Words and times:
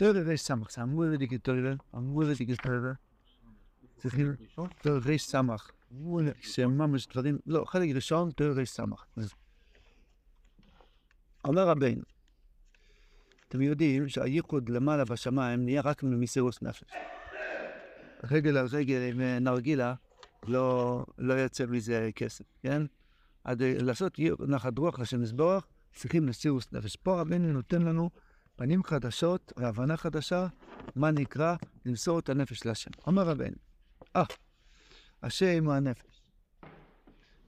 תרא 0.00 0.20
ריש 0.20 0.40
סמך, 0.40 0.70
זה 0.70 0.82
אמור 0.82 1.04
לדיק 1.04 1.34
תרא, 1.34 1.74
אמור 1.94 2.22
לדיק 2.22 2.60
תרא. 2.62 2.92
צריכים, 3.96 4.34
תרא 4.82 4.98
ריש 5.04 5.26
סמך. 5.26 5.70
שממש 6.40 7.06
דברים, 7.06 7.38
לא, 7.46 7.64
חלק 7.64 7.94
ראשון, 7.94 8.30
ריש 8.54 8.70
סמך. 8.70 9.04
אז- 9.16 9.34
אומר 11.44 11.68
רבינו, 11.68 12.02
אתם 13.48 13.62
יודעים 13.62 14.08
שהייחוד 14.08 14.68
למעלה 14.68 15.04
בשמיים 15.04 15.64
נהיה 15.64 15.80
רק 15.80 16.02
ממסירות 16.02 16.62
נפש. 16.62 16.84
רגל 18.30 18.56
על 18.56 18.66
רגל 18.72 19.00
עם 19.12 19.20
נרגילה, 19.20 19.94
לא, 20.48 21.04
לא 21.18 21.34
יוצא 21.34 21.66
מזה 21.66 22.10
כסף, 22.16 22.44
כן? 22.62 22.82
אז 23.44 23.56
לעשות 23.60 24.16
נחת 24.48 24.78
רוח 24.78 24.98
לשם 24.98 25.22
יזברך, 25.22 25.66
צריכים 25.94 26.26
מסירות 26.26 26.72
נפש. 26.72 26.96
פה 26.96 27.20
רבינו 27.20 27.52
נותן 27.52 27.82
לנו 27.82 28.10
פנים 28.60 28.84
חדשות 28.84 29.52
והבנה 29.56 29.96
חדשה, 29.96 30.46
מה 30.96 31.10
נקרא 31.10 31.56
למסור 31.86 32.18
את 32.18 32.28
הנפש 32.28 32.66
להשם. 32.66 32.90
אומר 33.06 33.22
רבינו, 33.22 33.56
אה, 34.16 34.22
השם 35.22 35.64
הוא 35.64 35.74
הנפש. 35.74 36.22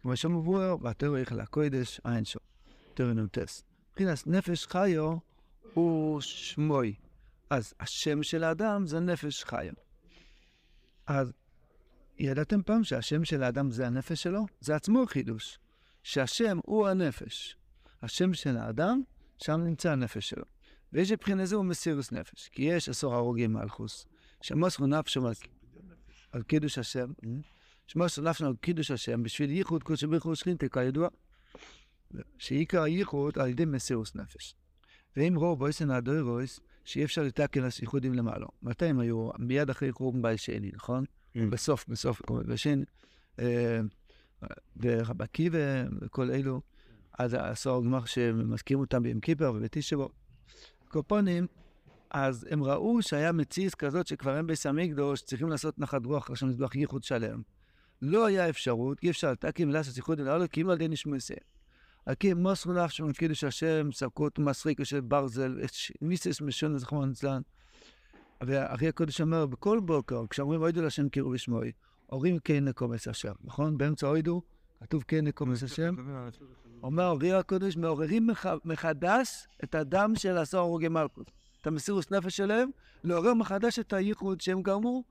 כמו 0.02 0.16
שמבואר, 0.16 0.77
והתרא 0.80 1.16
איך 1.16 1.33
לקודש, 1.33 2.00
אין 2.05 2.24
שו. 2.24 2.38
תרא 2.95 3.12
נוטס. 3.12 3.62
מבחינת 3.91 4.27
נפש 4.27 4.66
חיו 4.66 5.16
הוא 5.74 6.20
שמוי. 6.20 6.95
אז 7.50 7.74
השם 7.80 8.22
של 8.22 8.44
האדם 8.44 8.86
זה 8.86 9.00
נפש 9.00 9.44
חיו. 9.44 9.72
אז 11.06 11.33
ידעתם 12.19 12.62
פעם 12.62 12.84
שהשם 12.84 13.24
של 13.24 13.42
האדם 13.42 13.70
זה 13.70 13.86
הנפש 13.86 14.22
שלו? 14.22 14.47
זה 14.60 14.77
עצמו 14.77 15.06
חידוש. 15.06 15.58
שהשם 16.02 16.58
הוא 16.64 16.88
הנפש. 16.88 17.56
השם 18.02 18.34
של 18.34 18.56
האדם, 18.56 19.02
שם 19.38 19.60
נמצא 19.60 19.91
הנפש 19.92 20.28
שלו. 20.28 20.52
ויש 20.92 21.12
מבחינה 21.12 21.46
זו 21.46 21.62
מסירוס 21.62 22.12
נפש. 22.12 22.48
כי 22.48 22.62
יש 22.62 22.88
עשור 22.88 23.14
הרוגים 23.14 23.52
מלכוס, 23.52 24.06
שמוסרו 24.42 24.87
נפשם 24.87 25.27
על, 25.27 25.33
על 26.33 26.42
קידוש 26.42 26.78
השם, 26.78 27.12
שמוסרו 27.86 28.25
נפשם 28.25 28.47
על 28.47 28.56
קידוש 28.61 28.91
השם, 28.91 29.22
בשביל 29.22 29.50
ייחוד 29.50 29.83
קודש 29.83 30.05
ברוך 30.05 30.25
הוא 30.25 30.34
שכינתה, 30.34 30.69
כידוע, 30.69 31.08
שעיקר 32.39 32.83
הייחוד 32.83 33.39
על 33.39 33.48
ידי 33.48 33.64
מסירוס 33.64 34.14
נפש. 34.14 34.55
ואם 35.16 35.34
רוב 35.36 35.58
בויסן 35.58 35.91
הדוירויס, 35.91 36.61
שאי 36.84 37.05
אפשר 37.05 37.22
לתקן 37.22 37.61
ייחודים 37.81 38.14
למעלה. 38.14 38.47
מתי 38.62 38.86
הם 38.86 39.00
היו? 39.00 39.31
מיד 39.38 39.70
אחרי 39.70 39.92
חורבן 39.92 40.22
בית 40.22 40.38
שני, 40.38 40.70
נכון? 40.75 41.05
בסוף, 41.36 41.88
בסוף, 41.88 42.22
בשני, 42.31 42.84
אה, 43.38 43.81
ורבקי 44.77 45.50
וכל 45.53 46.31
אלו, 46.31 46.61
אז 47.19 47.34
עשור 47.34 47.78
הגמר 47.78 48.05
שמזכירים 48.05 48.81
אותם 48.81 49.03
ביום 49.03 49.20
כיפר 49.20 49.53
ובתשבו. 49.56 50.09
קופונים, 50.92 51.46
אז 52.10 52.46
הם 52.50 52.64
ראו 52.64 53.02
שהיה 53.02 53.32
מציאות 53.32 53.74
כזאת 53.74 54.06
שכבר 54.06 54.36
הם 54.36 54.46
ביס 54.46 54.66
המקדוש 54.66 55.22
צריכים 55.22 55.48
לעשות 55.48 55.78
נחת 55.78 56.06
רוח 56.06 56.30
עכשיו 56.30 56.48
מזבח 56.48 56.74
ייחוד 56.74 57.02
שלם. 57.02 57.42
לא 58.02 58.26
היה 58.26 58.48
אפשרות, 58.48 58.98
אי 59.02 59.10
אפשר 59.10 59.32
לתקים 59.32 59.70
לעשות 59.70 59.96
ייחוד 59.96 60.20
אלא 60.20 60.46
כי 60.46 60.62
אם 60.62 60.70
על 60.70 60.80
ידי. 60.80 60.94
על 62.06 62.14
כי 62.14 62.34
מוסרו 62.34 62.72
נפשם 62.72 63.04
על 63.04 63.12
קידוש 63.12 63.44
השם, 63.44 63.92
סרקות 63.92 64.38
מסריקו 64.38 64.84
של 64.84 65.00
ברזל, 65.00 65.60
מיסס 66.00 66.40
משון 66.40 66.78
זכרון 66.78 67.10
אצלן. 67.10 67.42
ואחי 68.46 68.88
הקודש 68.88 69.20
אומר, 69.20 69.46
בכל 69.46 69.80
בוקר, 69.80 70.26
כשאומרים 70.30 70.62
אוידו 70.62 70.82
להשם 70.82 71.08
קראו 71.08 71.30
בשמוי, 71.30 71.72
אומרים 72.12 72.38
כן 72.38 72.64
נקומס 72.64 73.08
השם, 73.08 73.32
נכון? 73.44 73.78
באמצע 73.78 74.06
אוידו, 74.06 74.42
כתוב 74.80 75.04
כן 75.08 75.24
נקומס 75.24 75.62
השם. 75.62 75.94
אומר 76.83 77.08
אורי 77.08 77.33
הקודש, 77.33 77.77
מעוררים 77.77 78.27
מח... 78.27 78.47
מחדש 78.64 79.47
את 79.64 79.75
הדם 79.75 80.12
של 80.16 80.36
עשור 80.36 80.61
הרוגי 80.61 80.88
מלכות. 80.88 81.30
את 81.61 81.66
המסירות 81.66 82.12
נפש 82.12 82.36
שלהם, 82.36 82.70
לעורר 83.05 83.34
מחדש 83.34 83.78
את 83.78 83.92
הייחוד 83.92 84.41
שהם 84.41 84.62
גרמו, 84.62 85.05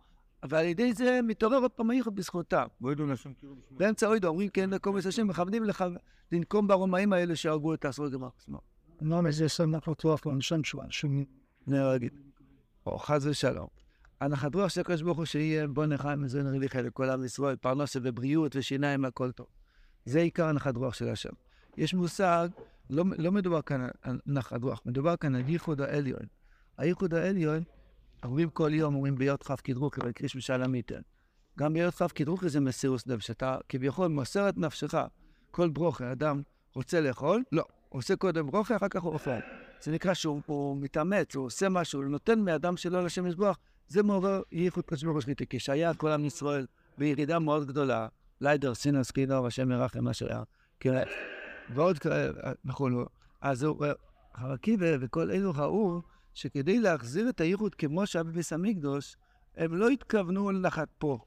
ועל 0.50 0.66
ידי 0.66 0.94
זה 0.94 1.20
מתעורר 1.24 1.58
עוד 1.58 1.72
פעם 1.72 1.90
הייחוד 1.90 2.16
בזכותם. 2.16 2.66
ואוידו 2.82 3.06
להשם 3.06 3.34
קראו 3.34 3.56
בשמו. 3.56 3.78
באמצע 3.78 4.08
אוידו 4.08 4.28
אומרים 4.28 4.50
כן 4.50 4.70
נקומס 4.70 5.06
השם, 5.06 5.28
מכבדים 5.28 5.64
לך 5.64 5.86
לנקום 6.32 6.68
ברומאים 6.68 7.14
האלה 7.14 7.36
שהרגו 7.36 7.74
את 7.74 7.86
עשור 7.86 8.06
הרוגי 8.06 8.18
מלכות. 8.18 8.50
למה 9.02 9.32
זה 9.32 9.50
שם 9.50 9.72
נחת 9.72 10.04
רוח 10.04 10.26
לאנשם 10.26 10.64
שלו, 10.64 10.82
אנשים 10.84 11.26
נהרגים. 11.68 12.10
או 12.86 12.98
חס 12.98 13.26
ושלום. 13.26 13.68
הנחת 14.22 14.56
רוח 14.56 14.70
של 14.70 14.82
הקדוש 14.82 15.02
ברוך 15.02 15.18
הוא 15.18 15.26
שיהיה 15.26 15.68
בוא 15.68 15.86
נחיים 15.86 16.22
מזון 16.22 16.48
רליחה 16.48 16.82
לכל 16.82 17.10
עם 17.10 17.26
ישראל, 17.26 17.56
פרנסה 17.56 18.00
ובריאות 18.04 18.56
ושיניים, 18.56 19.06
הכל 19.06 19.32
טוב. 19.32 19.48
זה 20.06 20.20
עיקר 20.20 20.46
הנחת 20.46 20.76
רוח 20.76 20.94
של 20.94 21.10
השם. 21.10 21.30
יש 21.78 21.94
מושג, 21.94 22.50
לא, 22.90 23.04
לא 23.18 23.32
מדובר 23.32 23.62
כאן 23.62 23.88
על 24.02 24.20
נחת 24.26 24.64
רוח, 24.64 24.82
מדובר 24.86 25.16
כאן 25.16 25.36
על 25.36 25.50
ייחוד 25.50 25.82
העליון. 25.82 26.26
הייחוד 26.78 27.14
העליון, 27.14 27.64
אומרים 28.24 28.50
כל 28.50 28.74
יום, 28.74 28.96
אומרים 28.96 29.16
ביות 29.16 29.44
כ' 29.44 29.62
כדרוכי 29.64 30.02
וקריש 30.06 30.36
ושלם 30.36 30.76
ייתן. 30.76 31.02
גם 31.60 31.74
ביות 31.74 31.94
כ' 31.94 32.12
כדרוכי 32.16 32.50
זה 32.50 32.60
מסירוס 32.60 33.08
נפש, 33.08 33.32
אתה 33.32 33.58
כביכול 33.70 34.08
מוסר 34.08 34.50
את 34.50 34.58
נפשך, 34.58 34.94
כל 35.52 35.70
ברוכה, 35.70 36.12
אדם 36.12 36.42
רוצה 36.76 37.02
לאכול, 37.02 37.44
לא, 37.52 37.64
הוא 37.90 38.00
עושה 38.00 38.16
קודם 38.16 38.48
ברוכה, 38.48 38.76
אחר 38.76 38.88
כך 38.88 39.02
הוא 39.02 39.14
אוכל. 39.14 39.40
זה 39.82 39.92
נקרא 39.92 40.14
שהוא 40.14 40.42
הוא 40.46 40.78
מתאמץ, 40.78 41.36
הוא 41.36 41.46
עושה 41.46 41.70
משהו, 41.70 42.02
הוא 42.02 42.10
נותן 42.10 42.40
מאדם 42.40 42.78
שלו 42.78 43.06
לשם 43.06 43.26
מזבח, 43.26 43.58
זה 43.88 44.04
מעורר 44.04 44.42
ייחוד 44.52 44.86
קדוש 44.86 45.04
ברוך 45.04 45.26
הוא. 45.26 45.34
כשהיה 45.50 45.94
כל 45.94 46.12
עם 46.12 46.26
ישראל 46.26 46.66
בירידה 46.98 47.40
מאוד 47.40 47.68
גדולה, 47.68 48.08
ליידר 48.42 48.74
סינוס 48.74 49.12
קינור, 49.12 49.48
השם 49.48 49.72
ירחם 49.72 50.04
מה 50.04 50.14
שהיה, 50.14 50.44
כן, 50.80 51.04
ועוד 51.74 52.00
כאלה, 52.00 52.32
וכולו. 52.66 53.06
אז 53.42 53.64
הוא, 53.64 53.86
חרקי 54.38 54.78
ו- 54.80 54.96
וכל 55.00 55.32
אלו 55.32 55.52
ראו 55.56 56.02
שכדי 56.34 56.80
להחזיר 56.80 57.30
את 57.30 57.42
הייחוד 57.42 57.76
כמו 57.76 58.08
שהיה 58.08 58.24
בביס 58.24 58.54
המקדוש, 58.54 59.16
הם 59.58 59.76
לא 59.76 59.90
התכוונו 59.90 60.52
לנחת 60.52 60.88
פה. 60.98 61.20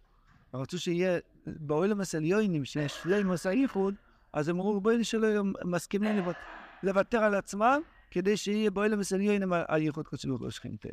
הם 0.52 0.60
רצו 0.60 0.78
שיהיה 0.78 1.18
באוהלם 1.46 2.00
הסליונים, 2.00 2.64
שיש 2.64 2.92
שלימוס 3.02 3.46
הייחוד, 3.46 3.94
אז 4.32 4.48
הם 4.48 4.56
אמרו, 4.56 4.80
בואי 4.80 5.04
שלא 5.04 5.26
יהיו 5.26 5.42
מסכימים 5.64 6.16
לוות- 6.16 6.36
לוותר 6.82 7.18
על 7.18 7.34
עצמם, 7.34 7.80
כדי 8.10 8.36
שיהיה 8.36 8.70
באוהלם 8.70 9.00
הסליונים 9.00 9.52
הייחוד 9.68 10.08
קדוש 10.08 10.24
ברוך 10.24 10.40
הוא 10.40 10.50
שכינתה. 10.50 10.88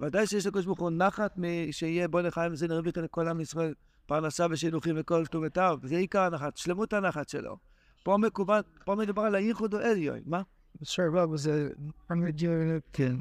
ודאי 0.00 0.26
שיש 0.26 0.46
לקדוש 0.46 0.64
ברוך 0.64 0.80
הוא 0.80 0.90
נחת 0.90 1.38
שיהיה 1.70 2.08
בוא 2.08 2.20
לחיים 2.20 2.52
וזה 2.52 2.68
נרבית 2.68 2.96
לכל 2.96 3.28
עם 3.28 3.40
ישראל, 3.40 3.74
פרנסה 4.06 4.46
ושילוחים 4.50 4.94
וכל 4.98 5.26
טובתיו, 5.26 5.78
זה 5.82 5.96
עיקר 5.96 6.20
הנחת, 6.20 6.56
שלמות 6.56 6.92
הנחת 6.92 7.28
שלו. 7.28 7.56
פה 8.06 8.16
מקובל, 8.16 8.60
פה 8.84 8.94
מדובר 8.94 9.22
על 9.22 9.34
הייחוד 9.34 9.74
או 9.74 9.78
עליון, 9.78 10.18
מה? 10.26 10.42
serva 10.82 11.26
was 11.26 11.46
a 11.46 12.12
hundred 12.12 12.42
כן. 12.92 13.16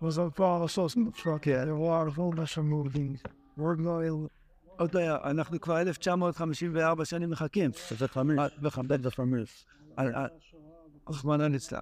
there 0.00 1.76
were 1.76 2.06
a 2.06 2.10
whole 2.10 2.32
bunch 2.32 2.56
of 2.56 2.64
moving 2.64 3.16
we're 3.58 3.76
going 3.76 4.28
עוד 4.78 4.94
לא 4.94 5.00
היה, 5.00 5.16
אנחנו 5.24 5.60
כבר 5.60 5.80
1954 5.80 7.04
שנים 7.04 7.30
מחכים. 7.30 7.70
זה 7.98 8.08
חמש. 8.08 8.38
אה, 8.38 8.46
וחמש 8.62 9.06
וחמש. 9.06 9.66
רחמנא 11.08 11.42
ליצלן. 11.42 11.80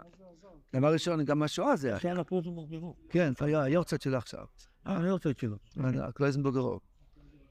דבר 0.76 0.92
ראשון, 0.92 1.24
גם 1.24 1.42
השואה 1.42 1.76
זה 1.76 1.88
היה. 1.88 1.98
כן, 1.98 2.16
הפרוטו 2.18 2.50
מוגדרו. 2.50 2.94
כן, 3.08 3.32
היה 3.40 3.62
היורצייט 3.62 4.02
של 4.02 4.14
עכשיו. 4.14 4.44
אה, 4.86 5.12
רוצה 5.12 5.30
שלו. 5.38 5.56
קלויזנבורגרו. 6.14 6.80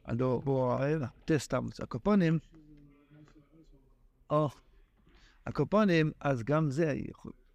הלו, 0.06 0.42
הוא 0.46 0.74
טסטם, 1.26 1.68
הקופונים. 1.80 2.40
או, 4.30 4.50
הקופונים, 5.48 6.12
אז 6.20 6.44
גם 6.44 6.72
זה, 6.72 6.96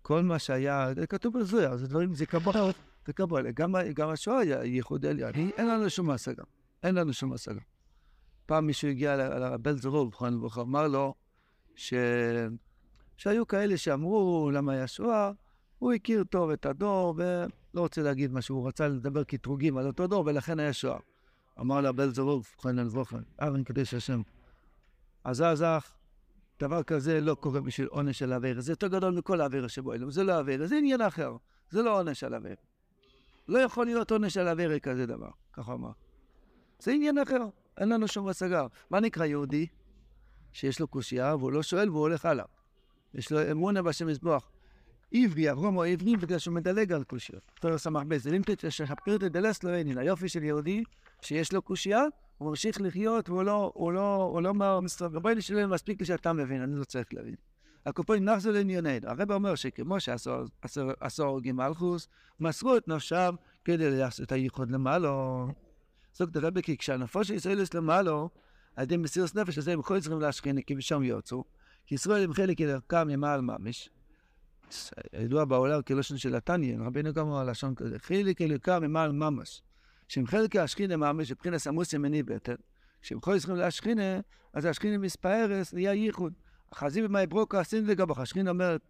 כל 0.02 0.22
מה 0.22 0.38
שהיה, 0.38 0.88
זה 0.94 1.06
כתוב 1.06 1.38
בזויה, 1.38 1.76
זה 1.76 1.88
דברים, 1.88 2.14
זה 2.14 2.26
קבלות, 2.26 2.76
זה 3.06 3.12
קבלה. 3.12 3.50
גם, 3.50 3.74
גם 3.94 4.08
השואה 4.08 4.38
היה 4.38 4.64
ייחוד 4.64 5.06
עליון, 5.06 5.32
אין 5.34 5.68
לנו 5.68 5.90
שום 5.90 6.10
השגה. 6.10 6.42
אין 6.82 6.94
לנו 6.94 7.12
שום 7.12 7.32
השגה. 7.32 7.60
פעם 8.46 8.66
מישהו 8.66 8.88
הגיע 8.88 9.16
לרבל 9.16 9.76
זרוב, 9.76 10.14
זכרון 10.14 10.34
לברכה, 10.34 10.60
אמר 10.60 10.88
לו 10.88 11.14
ש... 11.76 11.94
שהיו 13.16 13.46
כאלה 13.46 13.76
שאמרו 13.76 14.50
למה 14.52 14.72
היה 14.72 14.86
שואה, 14.86 15.32
הוא 15.78 15.92
הכיר 15.92 16.24
טוב 16.24 16.50
את 16.50 16.66
הדור, 16.66 17.14
ולא 17.16 17.80
רוצה 17.80 18.02
להגיד 18.02 18.32
מה 18.32 18.42
שהוא 18.42 18.68
רצה 18.68 18.88
לדבר 18.88 19.24
קטרוגים 19.24 19.78
על 19.78 19.86
אותו 19.86 20.06
דור, 20.06 20.26
ולכן 20.26 20.58
היה 20.58 20.72
שואה. 20.72 20.98
אמר 21.60 21.80
לה 21.80 21.92
בל 21.92 22.10
זרוב, 22.14 22.46
זכרון 22.52 22.78
לברכה, 22.78 23.18
אבן 23.38 23.64
קדש 23.64 23.94
השם. 23.94 24.22
אז 25.24 25.42
אך, 25.62 25.97
דבר 26.60 26.82
כזה 26.82 27.20
לא 27.20 27.34
קורה 27.34 27.60
בשביל 27.60 27.86
עונש 27.86 28.18
של 28.18 28.32
אוויר, 28.32 28.60
זה 28.60 28.72
יותר 28.72 28.86
גדול 28.86 29.14
מכל 29.14 29.40
האוויר 29.40 29.68
שבו 29.68 29.94
אלו, 29.94 30.10
זה 30.10 30.24
לא 30.24 30.38
אוויר, 30.38 30.66
זה 30.66 30.76
עניין 30.76 31.00
אחר, 31.00 31.36
זה 31.70 31.82
לא 31.82 32.00
עונש 32.00 32.24
על 32.24 32.34
אוויר. 32.34 32.56
לא 33.48 33.58
יכול 33.58 33.86
להיות 33.86 34.10
עונש 34.10 34.36
על 34.36 34.48
אוויר 34.48 34.78
כזה 34.78 35.06
דבר, 35.06 35.30
ככה 35.52 35.72
אמר. 35.72 35.90
זה 36.78 36.92
עניין 36.92 37.18
אחר, 37.18 37.48
אין 37.78 37.88
לנו 37.88 38.08
שום 38.08 38.28
השגה. 38.28 38.66
מה 38.90 39.00
נקרא 39.00 39.24
יהודי? 39.24 39.66
שיש 40.52 40.80
לו 40.80 40.88
קושייה 40.88 41.36
והוא 41.36 41.52
לא 41.52 41.62
שואל 41.62 41.90
והוא 41.90 42.00
הולך 42.00 42.24
הלאה. 42.24 42.44
יש 43.14 43.32
לו 43.32 43.50
אמונה 43.50 43.82
בשם 43.82 44.06
מזבוח. 44.06 44.50
עברי, 45.12 45.50
אברום 45.50 45.76
או 45.76 45.84
עברי, 45.84 46.16
בגלל 46.16 46.38
שהוא 46.38 46.54
מדלג 46.54 46.92
על 46.92 47.04
קושיות. 47.04 47.42
תור 47.60 47.78
סמך 47.78 48.02
ב' 48.08 48.16
זה 48.16 48.30
לימפת 48.30 48.64
שחפיר 48.68 49.18
תדלס 49.18 49.64
לא 49.64 49.74
אינין. 49.74 49.98
היופי 49.98 50.28
של 50.28 50.42
יהודי, 50.42 50.84
שיש 51.20 51.52
לו 51.52 51.62
קושייה, 51.62 52.02
הוא 52.38 52.50
ממשיך 52.50 52.80
לחיות, 52.80 53.28
והוא 53.28 53.42
לא, 53.42 53.72
הוא 53.74 53.92
לא, 53.92 54.14
הוא 54.14 54.42
לא 54.42 54.48
אומר, 54.48 54.80
רבי 55.00 55.42
שלא 55.42 55.66
מספיק 55.66 56.00
לי 56.00 56.06
שאתה 56.06 56.32
מבין, 56.32 56.62
אני 56.62 56.76
לא 56.76 56.84
צריך 56.84 57.06
להבין. 57.12 57.34
הקופונים 57.86 58.24
נחזור 58.24 58.52
לענייננו. 58.52 59.08
הרב 59.08 59.32
אומר 59.32 59.54
שכמו 59.54 60.00
שעשור 60.00 61.26
הורגים 61.26 61.56
מלכוס, 61.56 62.08
מסרו 62.40 62.76
את 62.76 62.88
נפשם 62.88 63.34
כדי 63.64 63.90
לעשות 63.90 64.26
את 64.26 64.32
הייחוד 64.32 64.70
למעלו. 64.70 65.46
זאת 66.12 66.30
דרבה 66.30 66.62
כי 66.62 66.76
כשהנפש 66.76 67.28
של 67.28 67.34
ישראל 67.34 67.60
יש 67.60 67.74
למעלו, 67.74 68.30
על 68.76 68.82
ידי 68.82 68.96
מסירות 68.96 69.34
נפש, 69.34 69.58
אז 69.58 69.68
הם 69.68 69.78
בכל 69.78 70.00
צריכים 70.00 70.20
להשכינה, 70.20 70.62
כי 70.62 70.74
משם 70.74 71.02
יוצאו. 71.02 71.44
כי 71.86 71.94
ישראל 71.94 72.24
הם 72.24 72.32
חלק 72.32 72.60
אלוקם 72.60 73.08
ממעל 73.08 73.40
ממש. 73.40 73.90
ידוע 75.12 75.44
בעולם 75.44 75.82
כלשון 75.82 76.18
של 76.18 76.34
התניא, 76.34 76.78
רבינו 76.78 77.12
גם 77.12 77.26
אמר 77.26 77.44
לשון 77.44 77.74
כזה, 77.74 77.98
חלק 77.98 78.40
אלוקם 78.40 78.82
ממעל 78.82 79.12
ממש. 79.12 79.62
שהם 80.08 80.26
חלק 80.26 80.56
השכינה 80.56 80.96
ממש, 80.96 81.32
מבחינת 81.32 81.56
סמוסי 81.56 81.98
מני 81.98 82.22
בטן. 82.22 82.54
כשהם 83.02 83.20
כל 83.20 83.38
צריכים 83.38 83.56
להשכינה, 83.56 84.20
אז 84.52 84.64
השכינה 84.64 84.98
מספארס 84.98 85.74
נהיה 85.74 85.92
ייחוד. 85.92 86.32
החזים 86.72 87.04
במאי 87.04 87.26
ברוקה 87.26 87.60
עשינו 87.60 87.88
לגבי, 87.88 88.12
השכינה 88.16 88.50
אומרת, 88.50 88.80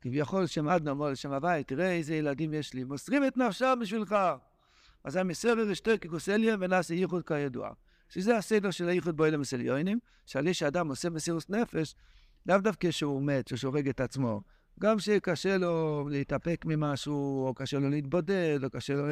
כביכול 0.00 0.46
שם 0.46 0.68
עדנה 0.68 0.90
אומר 0.90 1.10
לשם 1.10 1.32
הוואי, 1.32 1.64
תראה 1.64 1.92
איזה 1.92 2.14
ילדים 2.14 2.54
יש 2.54 2.74
לי, 2.74 2.84
מוסרים 2.84 3.26
את 3.26 3.36
נפשם 3.36 3.78
בשבילך. 3.80 4.16
אז 5.04 5.16
המסרר 5.16 5.72
אשתר 5.72 5.96
ככוסליה 5.96 6.56
ונעשה 6.60 6.94
ייחוד 6.94 7.22
כידוע. 7.26 7.70
שזה 8.08 8.36
הסדר 8.36 8.70
של 8.70 8.88
הייחוד 8.88 9.16
באוהל 9.16 9.36
מסליונים, 9.36 9.98
שעל 10.26 10.46
יש 10.46 10.58
שאדם 10.58 10.88
עושה 10.88 11.10
מסירות 11.10 11.50
נפש, 11.50 11.94
לאו 12.46 12.58
דווקא 12.58 12.90
שהוא 12.90 13.22
מת, 13.22 13.56
שהוא 13.56 13.72
הורג 13.72 13.88
את 13.88 14.00
עצמו. 14.00 14.40
גם 14.80 14.98
שקשה 14.98 15.58
לו 15.58 16.08
להתאפק 16.10 16.64
ממשהו, 16.64 17.46
או 17.46 17.54
קשה 17.54 17.78
לו 17.78 17.90
להתבודד, 17.90 18.58
או 18.64 18.70
קשה 18.70 18.94
לו 18.94 19.06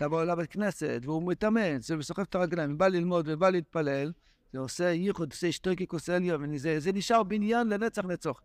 לעבור 0.00 0.24
לבית 0.30 0.52
כנסת, 0.52 1.00
והוא 1.02 1.30
מתאמץ, 1.30 1.90
וסוחב 1.90 2.22
את 2.22 2.34
הרגליים, 2.34 2.78
בא 2.78 2.88
ללמוד 2.88 3.28
ובא 3.28 3.50
להתפלל, 3.50 4.12
זה 4.52 4.58
עושה 4.58 4.84
ייחוד, 4.84 5.32
עושה 5.32 5.52
שטרקי 5.52 5.86
כוסליה, 5.86 6.36
וזה 6.40 6.92
נשאר 6.92 7.22
בניין 7.22 7.68
לנצח 7.68 8.04
נצח. 8.04 8.40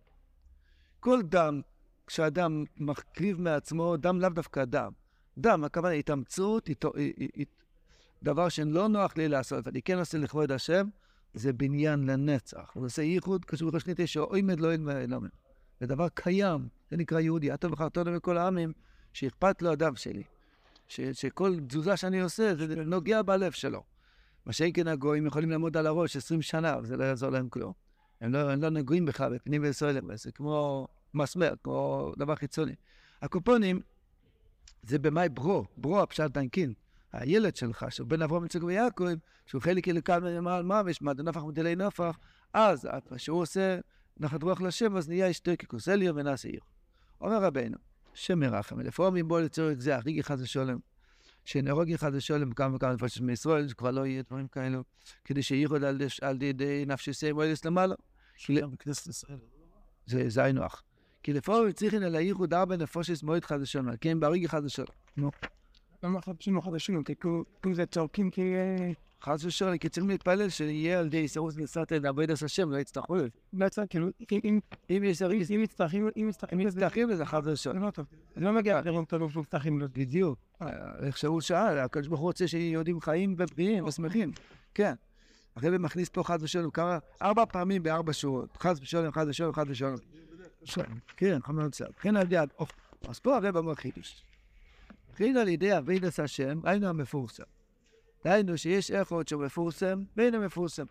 כל 1.00 1.22
דם, 1.22 1.62
כשאדם 2.08 2.64
מקריב 2.78 3.42
מעצמו, 3.42 3.98
דם 3.98 4.22
לאו 4.22 4.30
דווקא 4.30 4.66
דם. 4.66 4.92
דם, 5.38 5.64
הכוונה 5.64 5.94
התאמצות, 5.94 6.70
הת... 6.70 6.86
דבר 8.24 8.50
שלא 8.50 8.88
נוח 8.88 9.18
לי 9.18 9.28
לעשות, 9.28 9.68
אני 9.68 9.82
כן 9.82 10.00
עושה 10.00 10.18
לכבוד 10.18 10.52
השם, 10.52 10.88
זה 11.34 11.54
בניין 11.54 12.06
לנצח. 12.06 12.72
הוא 12.74 12.86
עושה 12.86 13.02
ייחוד, 13.02 13.46
קשור 13.46 13.72
לחשניתי 13.74 14.08
שאוימד 14.08 14.60
לא 14.60 14.74
ילמד. 14.74 15.30
זה 15.82 15.88
דבר 15.88 16.08
קיים, 16.14 16.68
זה 16.92 16.98
נקרא 16.98 17.20
יהודי. 17.20 17.54
אתה 17.54 17.68
בחרתו 17.70 18.06
מכל 18.06 18.38
העמים, 18.38 18.74
שאכפת 19.14 19.62
לו 19.62 19.72
הדם 19.72 19.96
שלי. 19.96 20.24
ש, 20.88 21.02
שכל 21.02 21.56
תזוזה 21.68 21.98
שאני 21.98 22.22
עושה, 22.22 22.56
זה 22.56 22.76
נוגע 22.76 23.22
בלב 23.22 23.52
שלו. 23.52 23.84
מה 24.46 24.54
שאין 24.54 24.72
כן 24.74 24.88
הגויים 24.88 25.26
יכולים 25.26 25.50
לעמוד 25.50 25.78
על 25.78 25.88
הראש 25.88 26.16
20 26.16 26.42
שנה, 26.42 26.78
וזה 26.82 26.98
לא 26.98 27.04
יעזור 27.04 27.30
להם 27.30 27.50
כלום. 27.50 27.74
הם 28.22 28.34
לא, 28.34 28.52
הם 28.52 28.62
לא 28.62 28.70
נגועים 28.70 29.06
בך 29.06 29.22
בפנים 29.22 29.62
וישראל, 29.64 30.00
זה 30.14 30.32
כמו 30.32 30.88
מסמר, 31.14 31.54
כמו 31.64 32.12
דבר 32.18 32.36
חיצוני. 32.36 32.76
הקופונים, 33.22 33.82
זה 34.84 35.00
במאי 35.00 35.30
ברו, 35.30 35.66
ברו 35.78 36.02
הפשט 36.02 36.32
דנקין. 36.32 36.74
הילד 37.14 37.56
שלך, 37.56 37.86
שהוא 37.90 38.08
בן 38.08 38.22
אברהם 38.22 38.46
יצחק 38.46 38.64
ויעקב, 38.64 39.06
שהוא 39.46 39.62
חלק 39.62 39.88
אלוקם 39.88 40.24
ממעל 40.24 40.64
ממש, 40.64 41.02
נפח 41.02 41.44
מדילי 41.44 41.76
נפח, 41.76 42.18
אז 42.54 42.88
כשהוא 43.16 43.42
עושה 43.42 43.80
נחת 44.20 44.44
רוח 44.44 44.62
לשם, 44.62 44.98
אז 44.98 45.10
נהיה 45.10 45.32
אשתו 45.32 45.52
ככוסליה 45.60 46.12
ונעשה 46.16 46.50
עיר. 46.50 46.60
אומר 47.22 47.44
רבנו, 47.44 47.78
שם 48.14 48.40
מרחם, 48.40 48.80
לפעמים 48.80 49.28
בוא 49.28 49.40
לצורך 49.40 49.80
זה, 49.80 49.96
הריגי 49.96 50.24
חס 50.24 50.40
ושולם, 50.42 50.80
שנהרוג 51.46 51.96
חס 51.96 52.10
ושולם 52.14 52.52
כמה 52.52 52.76
וכמה 52.76 52.94
נפשות 52.94 53.24
מישראל, 53.24 53.68
שכבר 53.68 53.92
לא 53.92 54.06
יהיה 54.06 54.24
דברים 54.30 54.48
כאלו, 54.48 54.84
כדי 55.26 55.44
שיחוד 55.44 55.84
על, 55.84 56.02
על 56.22 56.42
ידי 56.42 56.84
נפשי 56.88 57.14
סיים 57.14 57.38
ואלס 57.38 57.66
למעלה. 57.66 57.96
בכנסת 58.50 59.08
ישראל. 59.08 59.40
זה 60.06 60.44
היינו 60.44 60.64
הך. 60.64 60.84
כי 61.24 61.34
לפעמים 61.34 61.72
צריכים 61.72 62.04
על 62.04 62.16
הייחוד 62.16 62.54
ארבע 62.54 62.76
נפושס 62.78 63.24
מועד 63.24 63.46
חס 63.46 63.58
ושולם, 63.62 63.98
כן, 64.02 64.20
בהריגי 64.20 64.48
חס 64.48 64.62
ושולם. 64.64 64.88
נו. 65.18 65.32
למה 66.04 66.22
חדשים 66.22 66.62
חדשים? 66.62 67.04
כי 67.04 67.14
זה 67.74 67.86
צורקים 67.86 68.30
כי... 68.32 68.54
חס 69.24 69.46
ושלום, 69.46 69.78
כי 69.78 69.90
צריכים 69.90 70.10
להתפלל 70.10 70.50
שיהיה 70.50 71.00
על 71.00 71.06
ידי 71.06 71.28
סירוס 71.28 71.58
נסעת 71.58 71.92
לעבוד 71.92 72.32
את 72.32 72.42
השם, 72.42 72.72
לא 72.72 72.78
יצטרכו 72.78 73.16
לזה. 73.16 73.28
לא 73.54 73.66
יצטרך, 73.66 73.86
כאילו, 73.90 74.08
אם 74.90 75.04
יש 75.04 75.18
סירוס, 75.18 75.52
אם 75.52 75.62
מצטרכים, 75.62 76.10
אם 76.18 76.28
מצטרכים, 76.28 76.60
אם 76.60 76.68
מצטרכים 76.68 77.10
לזה 77.10 77.26
חס 77.26 77.44
זה 77.44 77.52
ושלום. 77.52 77.84
לא 77.84 77.92
טוב. 77.92 78.06
זה 78.36 78.42
לא 78.42 78.54
מגיע 78.54 78.82
לרום 78.82 79.06
טוב 79.06 79.32
שמצטרכים 79.32 79.80
לזה. 79.80 79.88
בדיוק. 79.94 80.40
איך 81.02 81.18
שהוא 81.18 81.42
שאל, 81.42 81.80
הקדוש 81.80 82.08
ברוך 82.08 82.20
הוא 82.20 82.28
רוצה 82.28 82.48
שיהודים 82.48 83.02
חיים 83.02 83.36
ובריאים 83.38 83.86
ושמחים. 83.86 84.32
כן. 84.74 84.94
הרב 85.56 85.78
מכניס 85.78 86.10
פה 86.10 86.24
חס 86.24 86.38
ושלום 86.42 86.72
כמה, 86.72 86.98
ארבע 87.22 87.46
פעמים 87.46 87.84
בארבע 87.84 88.14
שורות. 88.14 88.58
חס 88.58 88.80
ושלום, 88.82 89.12
חס 89.12 89.26
ושלום, 89.28 89.54
חס 89.54 89.66
ושלום. 89.70 89.96
כן, 91.18 91.40
חמור 91.44 91.70
צד. 91.70 91.92
כן, 92.02 92.18
על 92.18 92.24
ידי, 92.24 92.38
אז 93.08 93.20
פה 93.20 93.36
הרב 93.36 93.58
אמר 93.58 93.76
חידוש. 93.76 94.24
חידוש 95.18 95.42
על 95.42 95.48
ידי 95.48 95.78
אבידס 95.78 96.20
השם, 96.20 96.60
היינו 96.64 96.88
המפורסם. 96.88 97.44
דהיינו 98.24 98.58
שיש 98.58 98.92
אחד 98.92 99.28
שהוא 99.28 99.46
מפורסם 99.46 100.04
ואינו 100.18 100.40
מפורסם. 100.40 100.86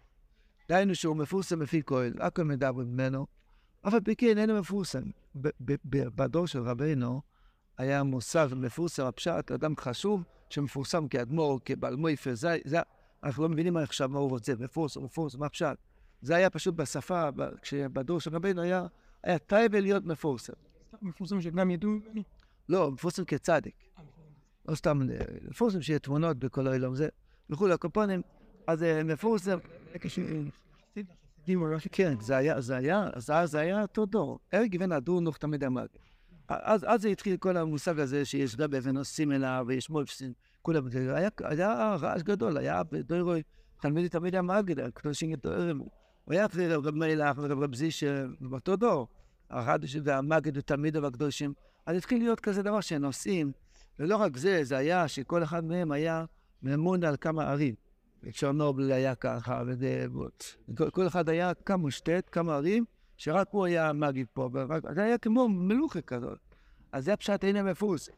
דהיינו 0.68 0.94
שהוא 0.94 1.16
מפורסם 1.16 1.62
לפי 1.62 1.82
כהן, 1.86 2.12
הכל 2.20 2.44
מדברים 2.44 2.92
ממנו, 2.92 3.26
אף 3.88 3.94
על 3.94 4.00
פי 4.00 4.16
כן 4.16 4.38
אינו 4.38 4.60
מפורסם. 4.60 5.02
בדור 6.14 6.46
של 6.46 6.62
רבנו 6.62 7.20
היה 7.78 8.02
מושג 8.02 8.48
מפורסם, 8.56 9.04
הפשט, 9.04 9.50
אדם 9.50 9.74
חשוב 9.80 10.22
שמפורסם 10.50 11.08
כאדמו"ר, 11.08 11.60
כבעל 11.64 11.96
מויפה, 11.96 12.34
זה, 12.34 12.56
זה, 12.64 12.78
אנחנו 13.24 13.42
לא 13.42 13.48
מבינים 13.48 13.76
עכשיו 13.76 14.08
מה 14.08 14.18
הוא 14.18 14.30
רוצה, 14.30 14.52
מפורסם, 14.58 15.04
מפורסם, 15.04 15.40
מה 15.40 15.46
הפשט. 15.46 15.76
זה 16.22 16.36
היה 16.36 16.50
פשוט 16.50 16.74
בשפה, 16.74 17.28
כשבדור 17.62 18.20
של 18.20 18.34
רבנו 18.34 18.62
היה, 18.62 18.86
היה 19.22 19.38
טייבל 19.38 19.80
להיות 19.80 20.04
מפורסם. 20.04 20.52
מפורסם 21.02 21.40
שגם 21.40 21.70
ידעו 21.70 21.90
ממנו? 21.90 22.22
לא, 22.68 22.90
מפורסם 22.90 23.24
כצדיק. 23.24 23.85
לא 24.68 24.74
סתם, 24.74 25.00
מפורסם 25.50 25.82
שיהיה 25.82 25.98
תמונות 25.98 26.36
בכל 26.36 26.66
העולם 26.66 26.94
זה, 26.94 27.08
וכולי, 27.50 27.74
הקופונים, 27.74 28.22
אז 28.66 28.84
מפורסם. 29.04 29.58
כן, 31.92 32.14
זה 32.20 32.36
היה, 32.36 32.60
זה 32.60 32.76
היה, 32.76 33.10
אז 33.14 33.50
זה 33.50 33.58
היה 33.58 33.82
אותו 33.82 34.06
דור. 34.06 34.38
אריק 34.54 34.74
בן 34.74 34.92
הדור 34.92 35.20
נוח 35.20 35.36
תמיד 35.36 35.64
אמר. 35.64 35.86
אז, 36.48 36.84
אז 36.88 37.02
זה 37.02 37.08
התחיל 37.08 37.36
כל 37.36 37.56
המושג 37.56 38.00
הזה 38.00 38.24
שיש 38.24 38.56
רבי 38.58 38.78
ונוסעים 38.82 39.32
אליו 39.32 39.64
ויש 39.68 39.90
מולפסין, 39.90 40.32
כולם, 40.62 40.86
היה, 41.48 41.96
רעש 42.00 42.22
גדול, 42.22 42.56
היה 42.56 42.82
בדורוי, 42.92 43.42
תלמידי 43.80 44.08
תמיד 44.08 44.34
היה 44.34 44.42
מגד, 44.42 44.80
הקדושים 44.80 45.32
גדולים. 45.32 45.78
הוא 46.24 46.34
היה 46.34 46.46
אחרי 46.46 46.74
רב 46.74 46.90
מלך 46.90 47.38
ורב 47.38 47.74
זישר, 47.74 48.26
באותו 48.40 48.76
דור. 48.76 49.08
הרדש 49.50 49.96
והמגד 50.04 50.56
ותלמידיו 50.56 51.06
הקדושים. 51.06 51.52
אז 51.86 51.96
התחיל 51.96 52.18
להיות 52.18 52.40
כזה 52.40 52.62
דבר 52.62 52.80
שנוסעים. 52.80 53.52
ולא 53.98 54.16
רק 54.16 54.36
זה, 54.36 54.64
זה 54.64 54.76
היה 54.76 55.08
שכל 55.08 55.42
אחד 55.42 55.64
מהם 55.64 55.92
היה 55.92 56.24
ממון 56.62 57.04
על 57.04 57.16
כמה 57.20 57.50
ערים. 57.50 57.74
צ'רנובל 58.32 58.92
היה 58.92 59.14
ככה, 59.14 59.62
וזה... 59.66 60.06
כל 60.92 61.06
אחד 61.06 61.28
היה 61.28 61.54
כמה 61.54 61.90
שטט, 61.90 62.28
כמה 62.32 62.54
ערים, 62.54 62.84
שרק 63.16 63.48
הוא 63.50 63.66
היה 63.66 63.92
מגיד 63.92 64.26
פה, 64.32 64.50
ורק, 64.52 64.82
זה 64.94 65.02
היה 65.02 65.18
כמו 65.18 65.48
מלוכה 65.48 66.00
כזאת. 66.00 66.38
אז 66.92 67.04
זה 67.04 67.12
הפשט 67.12 67.44
אינו 67.44 67.64
מפורסם. 67.64 68.12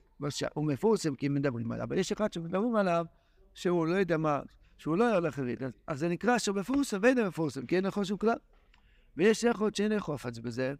הוא 0.54 0.64
מפורסם 0.66 1.14
כי 1.14 1.28
מדברים 1.28 1.72
עליו, 1.72 1.84
אבל 1.84 1.98
יש 1.98 2.12
אחד 2.12 2.32
שמדברים 2.32 2.76
עליו 2.76 3.06
שהוא 3.54 3.86
לא 3.86 3.94
יודע 3.94 4.16
מה, 4.16 4.40
שהוא 4.78 4.96
לא 4.96 5.14
הולך 5.14 5.38
לריד. 5.38 5.62
אז 5.86 5.98
זה 5.98 6.08
נקרא 6.08 6.38
שהוא 6.38 6.56
מפורסם 6.56 6.98
ואינו 7.02 7.24
מפורסם, 7.26 7.66
כי 7.66 7.76
אין 7.76 7.84
לך 7.84 8.00
שום 8.04 8.18
כלל. 8.18 8.36
ויש 9.16 9.44
אחד 9.44 9.74
שאין 9.74 10.00
חופץ 10.00 10.38
בזה, 10.38 10.74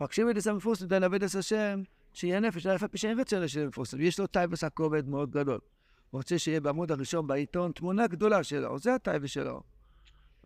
רק 0.00 0.12
שאם 0.12 0.28
ידע 0.28 0.52
מפורסם, 0.52 0.86
דן 0.86 1.02
עבד 1.02 1.22
את 1.22 1.34
השם, 1.34 1.82
שיהיה 2.12 2.40
נפש, 2.40 2.66
אף 2.66 2.82
על 2.82 2.88
פי 2.88 2.98
שאין 2.98 3.20
רצון 3.20 3.42
לשם 3.42 3.66
מפורסם. 3.66 4.00
יש 4.00 4.20
לו 4.20 4.26
טייבס 4.26 4.64
הכובד 4.64 5.08
מאוד 5.08 5.30
גדול. 5.30 5.58
הוא 6.10 6.18
רוצה 6.18 6.38
שיהיה 6.38 6.60
בעמוד 6.60 6.92
הראשון 6.92 7.26
בעיתון 7.26 7.72
תמונה 7.72 8.06
גדולה 8.06 8.44
שלו, 8.44 8.78
זה 8.78 8.94
הטייבס 8.94 9.30
שלו. 9.30 9.62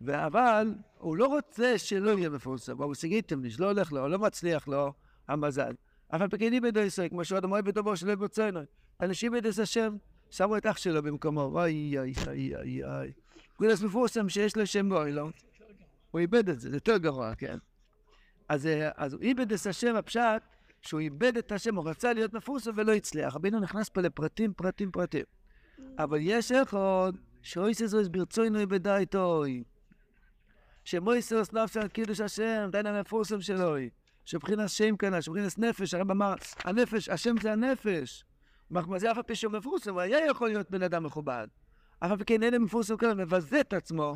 אבל 0.07 0.75
הוא 0.97 1.17
לא 1.17 1.25
רוצה 1.25 1.77
שלא 1.77 2.17
יהיה 2.17 2.29
מפורסם. 2.29 2.81
הוא 2.81 2.95
סגיתם 2.95 3.43
לי, 3.43 3.51
שלא 3.51 3.65
הולך 3.65 3.91
לו, 3.91 4.07
לא 4.07 4.19
מצליח 4.19 4.67
לו 4.67 4.93
המזל. 5.27 5.73
אבל 6.13 6.27
בקיינים 6.27 6.61
בידי 6.61 6.81
ישראל, 6.81 7.09
כמו 7.09 7.25
שהוא 7.25 7.37
אדמוי 7.37 7.61
בדובו 7.61 7.97
שלא 7.97 8.11
יבוצענו. 8.11 8.59
אנשים 9.01 9.31
בידי 9.31 9.49
השם 9.61 9.95
שמו 10.29 10.57
את 10.57 10.65
אח 10.65 10.77
שלו 10.77 11.03
במקומו, 11.03 11.41
אוי 11.41 11.99
אוי 11.99 12.13
אוי 12.27 12.55
אוי 12.55 12.83
אוי. 12.83 13.11
כולס 13.57 13.81
מפורסם 13.81 14.29
שיש 14.29 14.57
לו 14.57 14.67
שם 14.67 14.89
גוי, 14.89 15.11
לא? 15.11 15.29
הוא 16.11 16.19
איבד 16.19 16.49
את 16.49 16.59
זה, 16.59 16.69
זה 16.69 16.75
יותר 16.75 16.97
גרוע, 16.97 17.35
כן. 17.35 17.57
אז, 18.49 18.69
אז 18.95 19.13
הוא 19.13 19.21
איבד 19.21 19.51
את 19.51 19.65
השם 19.65 19.95
הפשט, 19.95 20.41
שהוא 20.81 20.99
איבד 20.99 21.37
את 21.37 21.51
השם, 21.51 21.75
הוא 21.75 21.89
רצה 21.89 22.13
להיות 22.13 22.33
מפורסם 22.33 22.71
ולא 22.75 22.93
הצליח. 22.93 23.35
רבינו 23.35 23.59
נכנס 23.59 23.89
פה 23.89 24.01
לפרטים, 24.01 24.53
פרטים, 24.53 24.91
פרטים. 24.91 25.23
אבל 25.97 26.17
יש 26.21 26.51
אחד 26.51 27.11
שאויסס 27.41 27.93
אויס 27.93 28.07
ברצוינו 28.07 28.59
איבדה 28.59 28.97
איתוי. 28.97 29.63
שמויסוס 30.83 31.53
נפש 31.53 31.77
על 31.77 31.87
קידוש 31.87 32.19
השם, 32.19 32.69
דיין 32.71 32.85
המפורסם 32.85 33.41
שלוי. 33.41 33.89
שבחינת 34.25 34.69
שם 34.69 34.97
כאן, 34.97 35.21
שבחינת 35.21 35.59
נפש, 35.59 35.93
הרב 35.93 36.11
אמר, 36.11 36.33
הנפש, 36.65 37.09
השם 37.09 37.35
זה 37.41 37.51
הנפש. 37.51 38.25
זה 38.97 39.11
אף 39.11 39.17
על 39.17 39.23
פי 39.23 39.35
שהוא 39.35 39.53
מפורסם, 39.53 39.93
הוא 39.93 40.01
היה 40.01 40.25
יכול 40.25 40.47
להיות 40.49 40.71
בן 40.71 40.83
אדם 40.83 41.03
מכובד. 41.03 41.47
אף 41.99 42.11
על 42.11 42.17
פי 42.17 42.25
כן 42.25 42.43
אין 42.43 42.55
מפורסם 42.55 42.97
כאן, 42.97 43.17
מבזה 43.17 43.59
את 43.59 43.73
עצמו. 43.73 44.15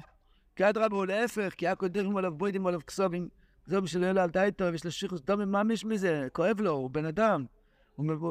כי 0.55 0.69
אדרבה 0.69 0.95
הוא 0.95 1.05
להפך, 1.05 1.53
כי 1.57 1.67
הכל 1.67 1.87
דרכים 1.87 2.17
עליו 2.17 2.31
בוידים 2.33 2.67
עליו 2.67 2.79
כסובים. 2.87 3.29
זה 3.71 3.81
בשביל 3.81 4.03
יאללה 4.03 4.23
על 4.23 4.29
דייטו, 4.29 4.65
ויש 4.71 4.85
לו 4.85 4.91
שיחוס 4.91 5.21
דומם 5.21 5.51
ממש 5.51 5.85
מזה, 5.85 6.27
כואב 6.33 6.61
לו, 6.61 6.71
הוא 6.71 6.89
בן 6.89 7.05
אדם. 7.05 7.45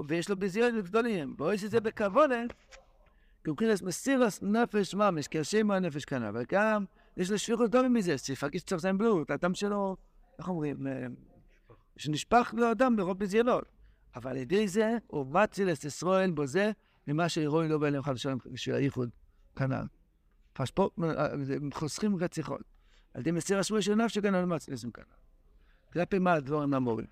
ויש 0.09 0.29
לו 0.29 0.37
ביזיון 0.37 0.81
גדולים, 0.81 1.35
ורואה 1.39 1.59
שזה 1.59 1.81
בכוונה, 1.81 2.43
כי 3.45 3.51
מבחינת 3.51 3.83
מסירס 3.83 4.43
נפש 4.43 4.95
ממש, 4.95 5.29
כי 5.29 5.39
השם 5.39 5.67
הוא 5.67 5.75
הנפש 5.75 6.05
כאן, 6.05 6.23
אבל 6.23 6.45
גם 6.53 6.85
יש 7.17 7.31
לו 7.31 7.39
שפיכות 7.39 7.71
דומים 7.71 7.95
מזה, 7.95 8.19
שיפרגיש 8.19 8.63
צריך 8.63 8.85
להם 8.85 8.99
בלוט, 8.99 9.31
האדם 9.31 9.55
שלו, 9.55 9.97
איך 10.39 10.49
אומרים, 10.49 10.87
אה, 10.87 11.07
שנשפך 11.97 12.55
לו 12.57 12.67
הדם 12.67 12.97
ברוב 12.97 13.19
ביזיונות. 13.19 13.65
אבל 14.17 14.31
על 14.31 14.37
ידי 14.37 14.69
זה 14.69 14.99
הוא 15.07 15.27
מציל 15.27 15.73
את 15.73 15.85
ישראל 15.85 16.31
בזה, 16.31 16.73
ממה 17.07 17.29
שיראו 17.29 17.63
לו 17.63 17.81
בעיניהם 17.81 18.03
חד 18.03 18.13
ושלום 18.13 18.39
בשביל 18.47 18.75
הייחוד 18.75 19.09
כנ"ל. 19.57 19.85
הם 20.59 21.71
חוסכים 21.73 22.17
רציחות. 22.17 22.63
על 23.15 23.21
ידי 23.21 23.31
מסיר 23.31 23.59
השמוי 23.59 23.83
של 23.83 23.95
נפשי 23.95 24.23
כאן 24.23 24.35
על 24.35 24.45
מציל 24.45 24.75
כנ"ל. 24.95 25.30
כלפי 25.93 26.19
מה 26.19 26.33
הדבורים 26.33 26.75
אמורים. 26.75 27.07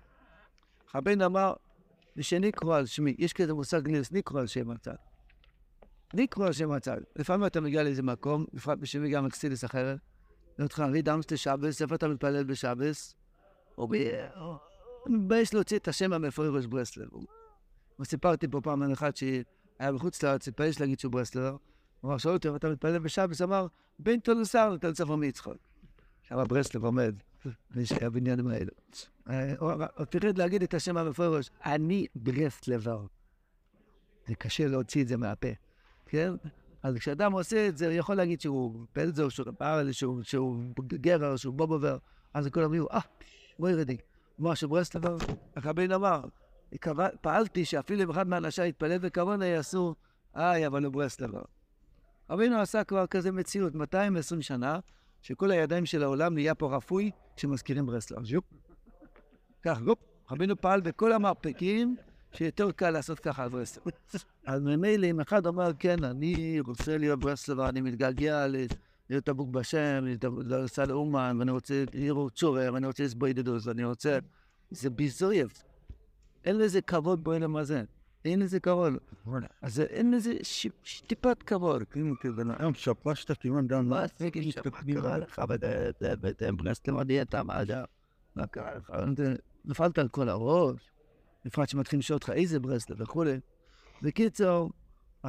רבנו 0.95 1.25
אמר, 1.25 1.53
ושנקרוא 2.17 2.75
על 2.75 2.85
שמי, 2.85 3.15
יש 3.17 3.33
כזה 3.33 3.53
מושג 3.53 3.79
גליס, 3.79 4.11
נקרוא 4.11 4.39
על 4.39 4.47
שם 4.47 4.71
הצד. 4.71 4.95
נקרוא 6.13 6.45
על 6.45 6.53
שם 6.53 6.71
הצד. 6.71 7.01
לפעמים 7.15 7.45
אתה 7.45 7.61
מגיע 7.61 7.83
לאיזה 7.83 8.03
מקום, 8.03 8.45
בפרט 8.53 8.77
בשביל 8.77 9.11
גם 9.11 9.25
אקסידס 9.25 9.65
אחרת, 9.65 9.97
אני 10.59 10.63
אותך 10.63 10.79
להביא 10.79 11.03
דמסטי 11.03 11.37
שבס, 11.37 11.81
איפה 11.81 11.95
אתה 11.95 12.07
מתפלל 12.07 12.43
בשבס? 12.43 13.15
או 13.77 13.87
ב... 13.87 13.95
מתבייש 15.05 15.53
להוציא 15.53 15.77
את 15.77 15.87
השם 15.87 16.13
המפורש 16.13 16.65
ברסלב. 16.65 17.07
הוא 17.97 18.05
סיפרתי 18.05 18.47
פה 18.47 18.61
פעם 18.61 18.81
על 18.81 18.93
אחד 18.93 19.15
שהיה 19.15 19.91
בחוץ 19.93 20.23
לארץ, 20.23 20.47
התפייש 20.47 20.81
להגיד 20.81 20.99
שהוא 20.99 21.11
ברסלר. 21.11 21.55
הוא 22.01 22.09
אמר, 22.09 22.17
שאלו 22.17 22.33
אותי, 22.33 22.49
אתה 22.55 22.69
מתפלל 22.69 22.99
בשבס? 22.99 23.41
אמר, 23.41 23.67
בין 23.99 24.19
תולוסר 24.19 24.69
לתל 24.69 24.93
ספר 24.93 25.15
מיצחוק. 25.15 25.57
שם 26.21 26.43
ברסלב 26.43 26.83
עומד, 26.83 27.15
ויש 27.71 27.91
הבניינים 27.91 28.47
האלו. 28.47 28.71
אה, 29.29 29.53
אמר, 29.61 29.85
הוא 29.97 30.05
פיחד 30.05 30.37
להגיד 30.37 30.63
את 30.63 30.73
השם 30.73 30.97
המפורש, 30.97 31.49
אני 31.65 32.07
ברסלבר. 32.15 33.05
זה 34.27 34.35
קשה 34.35 34.67
להוציא 34.67 35.03
את 35.03 35.07
זה 35.07 35.17
מהפה, 35.17 35.47
כן? 36.05 36.33
אז 36.83 36.95
כשאדם 36.95 37.31
עושה 37.31 37.67
את 37.67 37.77
זה, 37.77 37.85
הוא 37.85 37.93
יכול 37.93 38.15
להגיד 38.15 38.41
שהוא 38.41 38.85
פלזר, 38.93 39.29
שהוא 39.29 39.47
פארל, 39.57 39.91
שהוא, 39.91 40.23
שהוא 40.23 40.57
גרר, 40.87 41.35
שהוא 41.35 41.53
בובובר, 41.53 41.97
אז 42.33 42.47
כולם 42.47 42.65
אומרים, 42.65 42.83
אה, 42.91 42.99
בואי 43.59 43.73
רדי. 43.73 43.97
כמו 44.37 44.55
שברסלבר, 44.55 45.17
רבין 45.63 45.91
אמר, 45.91 46.21
"קבע- 46.79 47.09
פעלתי 47.21 47.65
שאפילו 47.65 48.03
אם 48.03 48.09
אחד 48.09 48.27
מהאנשי 48.27 48.67
יתפלל 48.67 48.97
בכוונה 48.97 49.45
יעשו, 49.45 49.95
איי, 50.35 50.67
אבל 50.67 50.85
הוא 50.85 50.93
ברסלבר. 50.93 51.41
רבינו 52.29 52.59
עשה 52.59 52.83
כבר 52.83 53.07
כזה 53.07 53.31
מציאות, 53.31 53.75
220 53.75 54.41
שנה, 54.41 54.79
שכל 55.21 55.51
הידיים 55.51 55.85
של 55.85 56.03
העולם 56.03 56.33
נהיה 56.33 56.55
פה 56.55 56.75
רפוי 56.75 57.11
כשמזכירים 57.35 57.85
ברסלב. 57.85 58.25
ז'ופ. 58.25 58.43
כך, 59.63 59.81
גופ. 59.81 59.97
רבינו 60.31 60.61
פעל 60.61 60.81
בכל 60.81 61.11
המרפקים 61.11 61.95
שיותר 62.33 62.71
קל 62.71 62.89
לעשות 62.89 63.19
ככה 63.19 63.43
על 63.43 63.49
ברסלב. 63.49 63.83
אז 64.45 64.61
ממילא 64.61 65.07
אם 65.07 65.19
אחד 65.19 65.45
אומר, 65.45 65.71
כן, 65.79 66.03
אני 66.03 66.59
רוצה 66.59 66.97
להיות 66.97 67.19
ברסלבר, 67.19 67.69
אני 67.69 67.81
מתגעגע 67.81 68.45
להיות 69.09 69.29
אבוק 69.29 69.49
בשם, 69.49 70.05
לנסוע 70.45 70.85
לאומן, 70.85 71.35
ואני 71.39 71.51
רוצה 71.51 71.83
לראות 71.93 72.33
צורר, 72.33 72.73
ואני 72.73 72.87
רוצה 72.87 73.03
לסבוא 73.03 73.27
ידידוס, 73.27 73.67
ואני 73.67 73.83
רוצה... 73.83 74.19
זה 74.71 74.89
ביזויב. 74.89 75.53
אין 76.45 76.57
לזה 76.57 76.81
כבוד 76.81 77.23
בעולם 77.23 77.55
הזה. 77.55 77.83
אין 78.25 78.39
לזה 78.39 78.59
כבוד. 78.59 78.93
אז 79.61 79.79
אין 79.79 80.11
לזה 80.11 80.33
ש- 80.43 80.67
ש- 80.83 81.01
טיפת 81.01 81.43
כבוד. 81.43 81.83
כאילו. 81.83 82.15
היום 82.59 82.73
שפשת 82.73 83.37
כיוון 83.37 83.67
דן 83.67 83.85
מה 83.85 84.03
מה 84.65 84.81
קרה 85.01 85.17
לך 85.17 85.39
בברסלב, 86.51 87.05
אתה 87.21 87.43
מה 87.43 87.61
אתה? 87.61 87.83
מה 88.35 88.47
קרה 88.47 88.75
לך? 88.75 88.91
נפלת 89.65 89.97
על 89.97 90.07
כל 90.07 90.29
הראש, 90.29 90.91
בפרט 91.45 91.69
שמתחילים 91.69 91.99
לשאול 91.99 92.15
אותך 92.15 92.29
איזה 92.29 92.59
ברסלב 92.59 93.01
וכולי. 93.01 93.39
בקיצור, 94.01 94.71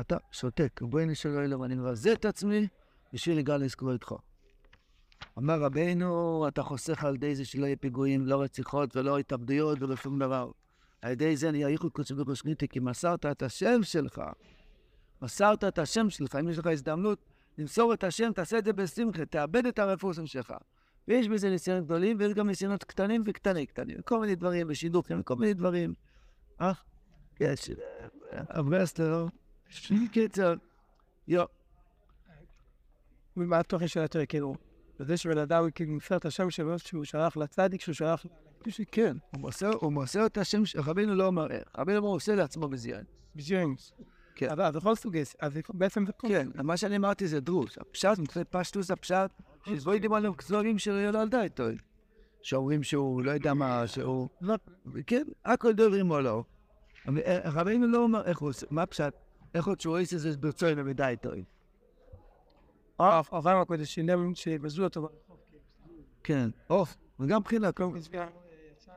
אתה 0.00 0.16
שותק, 0.32 0.80
בואי 0.82 1.06
נשאל 1.06 1.30
אלוהים, 1.30 1.64
אני 1.64 1.75
מבזה 1.75 2.12
את 2.12 2.25
עצמי 2.25 2.68
בשביל 3.12 3.38
לגל 3.38 3.56
לזכור 3.56 3.92
איתך. 3.92 4.14
אמר 5.38 5.61
רבינו, 5.61 6.49
אתה 6.49 6.62
חוסך 6.62 7.04
על 7.04 7.14
ידי 7.14 7.35
זה 7.35 7.44
שלא 7.44 7.66
יהיה 7.66 7.76
פיגועים, 7.76 8.26
לא 8.26 8.42
רציחות 8.42 8.97
ולא 8.97 9.18
התאבדויות 9.18 9.82
ולא 9.82 9.97
שום 9.97 10.18
דבר. 10.18 10.50
על 11.02 11.12
ידי 11.12 11.37
זה 11.37 11.50
נהיה 11.50 11.69
ייחוד 11.69 11.92
קודש 11.92 12.12
ברוך 12.12 12.28
הוא 12.28 12.54
כי 12.71 12.80
מסרת 12.80 13.26
את 13.26 13.42
השם 13.42 13.83
שלך. 13.83 14.23
מסרת 15.23 15.64
את 15.64 15.78
השם 15.78 16.11
שלך, 16.11 16.37
אם 16.37 16.49
יש 16.49 16.59
לך 16.59 16.66
הזדמנות 16.66 17.25
למסור 17.59 17.95
את 17.95 18.04
השם, 18.04 18.33
תעשה 18.33 18.59
את 18.59 18.64
זה 18.64 18.73
בשמחה, 18.73 19.25
תאבד 19.25 19.66
את 19.66 19.78
הרפורסים 19.78 20.26
שלך. 20.26 20.54
ויש 21.09 21.28
בזה 21.28 21.50
ניסיונות 21.50 21.85
גדולים, 21.85 22.16
ויש 22.21 22.35
גם 22.35 22.47
ניסיונות 22.47 22.85
קטנים 22.85 23.23
וקטנים 23.26 23.66
קטנים, 23.66 24.02
כל 24.02 24.21
מיני 24.21 24.35
דברים, 24.35 24.69
בשידוכים, 24.69 25.23
כל 25.23 25.37
מיני 25.37 25.54
דברים. 25.54 25.95
אה? 26.61 26.73
יש, 27.40 27.71
הברסלר, 28.33 29.26
קיצר, 30.12 30.54
יו, 31.28 31.45
ומה 33.37 33.59
התוכן 33.59 33.88
של 33.88 34.00
יותר 34.00 34.26
כאילו? 34.26 34.54
וזה 35.00 35.16
שבן 35.16 35.38
אדם 35.38 35.71
כאילו 35.71 35.92
מפר 35.92 36.16
את 36.16 36.25
השם 36.25 36.50
שלו 36.50 36.78
שהוא 36.78 37.04
שלח 37.04 37.37
לצדיק 37.37 37.80
שהוא 37.80 37.95
שלח 37.95 38.26
כן, 38.92 39.16
הוא 39.32 39.40
מוסר, 39.40 39.70
הוא 39.80 39.92
מוסר 39.92 40.26
את 40.26 40.38
השם, 40.38 40.62
רבינו 40.76 41.14
לא 41.14 41.26
אומר 41.26 41.50
איך, 41.50 41.62
רבינו 41.78 41.98
אומר, 41.98 42.08
הוא 42.08 42.16
עושה 42.16 42.34
לעצמו 42.34 42.68
בזיון. 42.68 43.02
בג'יימס. 43.36 43.92
כן. 44.34 44.50
אבל 44.50 44.70
בכל 44.70 44.94
סוגי, 44.94 45.22
אז 45.40 45.52
בעצם 45.68 46.06
זה 46.06 46.12
כן, 46.18 46.48
מה 46.62 46.76
שאני 46.76 46.96
אמרתי 46.96 47.28
זה 47.28 47.40
דרוש. 47.40 47.78
הפשט, 47.78 48.18
מבחינת 48.18 48.46
פשטוס 48.50 48.90
הפשט, 48.90 49.30
שלא 49.64 49.92
יודעים 49.92 50.12
על 50.12 50.26
דברים 50.48 50.78
שלא 50.78 51.08
ילדה 51.08 51.42
איתו. 51.42 51.64
שאומרים 52.42 52.82
שהוא, 52.82 53.22
לא 53.22 53.30
יודע 53.30 53.54
מה, 53.54 53.86
שהוא... 53.86 54.28
כן, 55.06 55.22
הכל 55.44 55.72
דברים 55.72 56.10
או 56.10 56.20
לא. 56.20 56.44
אה, 57.08 57.38
רבינו 57.44 57.86
לא 57.86 57.98
אומר 57.98 58.24
איך 58.24 58.38
הוא 58.38 58.48
עושה, 58.48 58.66
מה 58.70 58.82
הפשט? 58.82 59.14
איך 59.54 59.66
עוד 59.66 59.80
שהוא 59.80 59.98
עושה 60.00 60.18
זה 60.18 60.36
ברצונו 60.36 60.84
מדי 60.84 61.04
איתו. 61.04 61.30
אבל 63.32 63.56
הקודש 63.56 63.98
שבזו 64.34 64.84
אותו. 64.84 65.08
כן, 66.24 66.50
או, 66.70 66.84
וגם 67.20 67.40
מבחינה, 67.40 67.72
כל- 67.72 67.90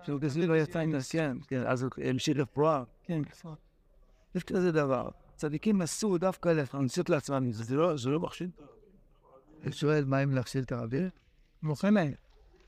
שהוא 0.04 0.20
כזה 0.22 0.48
לא 0.48 0.58
יצא 0.58 0.80
עם 0.80 0.96
הסיים, 0.96 1.40
כן, 1.48 1.68
אז 1.68 1.84
הוא 1.84 1.92
המשיך 2.10 2.38
רפואה. 2.38 2.84
כן, 3.04 3.22
יש 4.36 4.44
כזה 4.44 4.72
דבר. 4.72 5.10
צדיקים 5.36 5.82
עשו 5.82 6.18
דווקא 6.18 6.50
להכנסות 6.50 7.10
לעצמם, 7.10 7.52
זה 7.52 7.76
לא, 7.76 7.98
זה 7.98 8.10
לא 8.10 8.20
מכשיל. 8.20 8.50
הוא 9.64 9.72
שואל 9.72 10.06
מה 10.06 10.24
אם 10.24 10.32
להכשיל 10.36 10.64
את 10.64 10.72
האוויר? 10.72 11.10
מוכן 11.64 11.94
להם. 11.94 12.14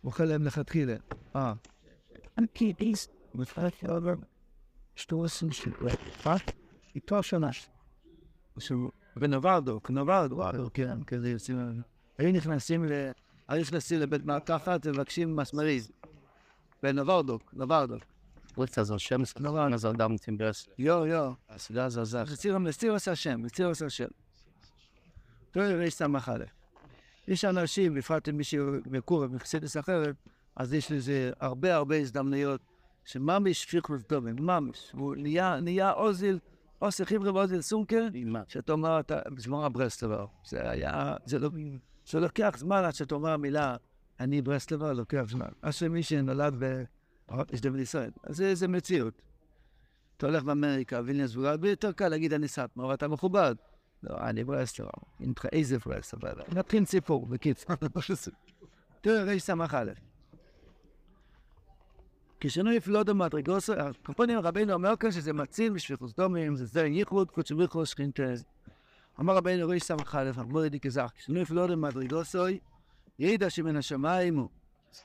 אוכל 0.03 0.23
להם 0.23 0.43
לכתחילה. 0.43 0.95
אה. 1.35 1.53
איתו 6.95 7.23
שנה. 7.23 7.49
ונוברדוק, 9.17 9.89
נוברדוק, 9.89 10.39
כן, 10.73 11.03
כזה 11.03 11.29
יוצאים... 11.29 11.81
היו 12.17 13.61
נכנסים 13.61 13.99
לבית 13.99 14.25
מרקחת 14.25 14.85
ומבקשים 14.85 15.35
מסמריז. 15.35 15.91
נוברדוק. 16.91 17.53
What's 18.57 18.75
das 18.75 18.89
Hashem? 18.89 19.23
נורא. 19.39 19.69
Das 19.69 19.81
soll 19.81 19.97
damit 19.97 20.27
im 20.27 20.37
Brest. 20.37 20.69
יו, 20.77 21.05
יו. 21.05 21.33
Das 21.49 21.71
sagt. 22.11 22.31
נסיר 22.31 22.57
נסיר 22.57 22.91
עושה 22.91 23.11
השם, 23.11 23.41
נסיר 23.41 23.67
עושה 23.67 23.85
השם. 23.85 24.07
תראי 25.51 25.75
ריש 25.75 25.93
סמך 25.93 26.29
א'. 26.29 26.45
יש 27.27 27.45
אנשים, 27.45 27.93
בפרט 27.93 28.29
אם 28.29 28.37
מישהו 28.37 28.65
מקור 28.85 29.19
ומחסידס 29.19 29.77
אחרת, 29.77 30.15
אז 30.55 30.73
יש 30.73 30.91
לזה 30.91 31.31
הרבה 31.39 31.75
הרבה 31.75 31.95
הזדמנויות 31.95 32.61
שממש 33.05 33.63
שפיכות 33.63 34.01
דומים, 34.09 34.35
ממש. 34.39 34.91
הוא 34.91 35.15
נהיה, 35.61 35.91
אוזיל, 35.93 36.39
עושה 36.79 37.05
חבר'ה 37.05 37.33
ואוזיל 37.33 37.61
סונקר, 37.61 38.07
שאתה 38.47 38.71
אומר, 38.71 38.99
אתה, 38.99 39.19
בזמן 39.35 39.63
הברסלבר. 39.63 40.25
זה 40.45 40.69
היה, 40.69 41.15
זה 41.25 41.39
לא, 41.39 41.49
זה 42.07 42.19
לוקח 42.19 42.55
זמן 42.57 42.83
עד 42.83 42.93
שאתה 42.93 43.15
אומר 43.15 43.37
מילה, 43.37 43.75
אני 44.19 44.41
ברסלבר, 44.41 44.93
לוקח 44.93 45.23
זמן. 45.27 45.47
שמי 45.71 46.03
שנולד 46.03 46.55
ב... 46.59 46.83
יש 47.53 47.61
דבר 47.61 47.79
ישראל. 47.79 48.11
אז 48.23 48.35
זה, 48.35 48.67
מציאות. 48.67 49.21
אתה 50.17 50.25
הולך 50.25 50.43
באמריקה, 50.43 51.01
וילניוס 51.05 51.35
ורד, 51.35 51.59
ויותר 51.61 51.91
קל 51.91 52.07
להגיד 52.07 52.33
אני 52.33 52.47
סאטמר, 52.47 52.85
ואתה 52.85 53.07
מכובד. 53.07 53.55
לא, 54.03 54.17
אני 54.19 54.43
לך 55.37 55.45
איזה 55.45 55.77
ברסלר. 55.85 56.33
נתחיל 56.51 56.85
סיפור, 56.85 57.25
בקיצור. 57.25 57.75
תראה, 59.01 59.23
ריש 59.23 59.43
סמך 59.43 59.73
א'. 59.73 59.91
כשנו 62.39 62.71
יפלודו 62.71 63.15
מדרגוסו, 63.15 63.73
הקופונים 63.73 64.39
רבינו 64.39 64.73
אומר 64.73 64.95
כאן 64.99 65.11
שזה 65.11 65.33
מציל 65.33 65.73
בשפיכוס 65.73 66.13
דומים, 66.13 66.55
זה 66.55 66.65
זה 66.65 66.85
ייחוד, 66.85 67.31
קודש 67.31 67.51
וריחוס, 67.51 67.89
שכינתז. 67.89 68.45
אמר 69.19 69.35
רבינו 69.35 69.67
ריש 69.67 69.83
סמך 69.83 70.15
א', 70.15 70.39
אמרו 70.39 70.65
ידי 70.65 70.79
כזך, 70.79 71.11
כשנו 71.15 71.39
יפלודו 71.39 71.77
מדרגוסוי, 71.77 72.59
ידע 73.19 73.49
שמן 73.49 73.75
השמיים 73.75 74.37
הוא. 74.37 74.49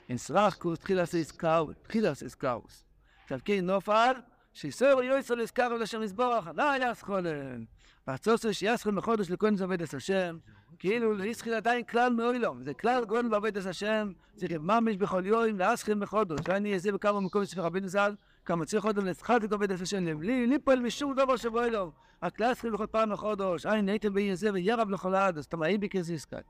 אין 0.09 0.17
סרחקוס, 0.17 0.79
תחילס 0.79 1.15
איסקאוס, 1.15 1.75
תחילס 1.87 2.23
איסקאוס. 2.23 2.83
עכשיו 3.23 3.39
כן 3.45 3.65
נופל, 3.65 4.13
שיסור 4.53 5.03
יויסו 5.03 5.35
לזכר 5.35 5.73
לשם 5.73 6.03
יסבורך, 6.03 6.47
לא 6.55 6.91
יסכולן. 6.91 7.63
והצוסו 8.07 8.53
שיסכול 8.53 8.93
מחודש 8.93 9.31
לכהן 9.31 9.55
עובד 9.61 9.81
את 9.81 9.93
השם, 9.93 10.37
כאילו 10.79 11.13
ליסחיל 11.13 11.53
עדיין 11.53 11.83
כלל 11.83 12.13
מאוילום, 12.13 12.63
זה 12.63 12.73
כלל 12.73 13.05
גון 13.05 13.31
ועובד 13.31 13.57
את 13.57 13.65
השם, 13.65 14.11
צריך 14.35 14.51
ממש 14.51 14.95
בכל 14.95 15.25
יום 15.25 15.57
להסחיל 15.57 15.95
מחודש, 15.95 16.39
ואני 16.47 16.73
אעשה 16.73 16.91
בכמה 16.91 17.19
מקומות 17.19 17.47
ספר 17.47 17.61
רבינו 17.61 17.87
ז"ל, 17.87 18.15
כמה 18.45 18.65
צריך 18.65 18.85
עוד 18.85 18.97
לצחק 18.97 19.39
את 19.43 19.51
עובד 19.51 19.71
השם 19.71 20.05
לב, 20.05 20.21
לי, 20.21 20.47
לי 20.47 20.59
פועל 20.59 20.79
משום 20.79 21.15
דבר 21.15 21.37
שבו 21.37 21.61
אלו. 21.61 21.91
הכלל 22.21 22.53
צריכים 22.53 22.73
לכל 22.73 22.87
פעם 22.91 23.11
לחודש, 23.11 23.65
אין, 23.65 23.89
הייתם 23.89 24.13
בעניין 24.13 24.35
זה 24.35 24.53
וירב 24.53 24.89
לכל 24.89 25.15
עד, 25.15 25.37
אז 25.37 25.47
תמאי 25.47 25.77
בכזיסקת. 25.77 26.43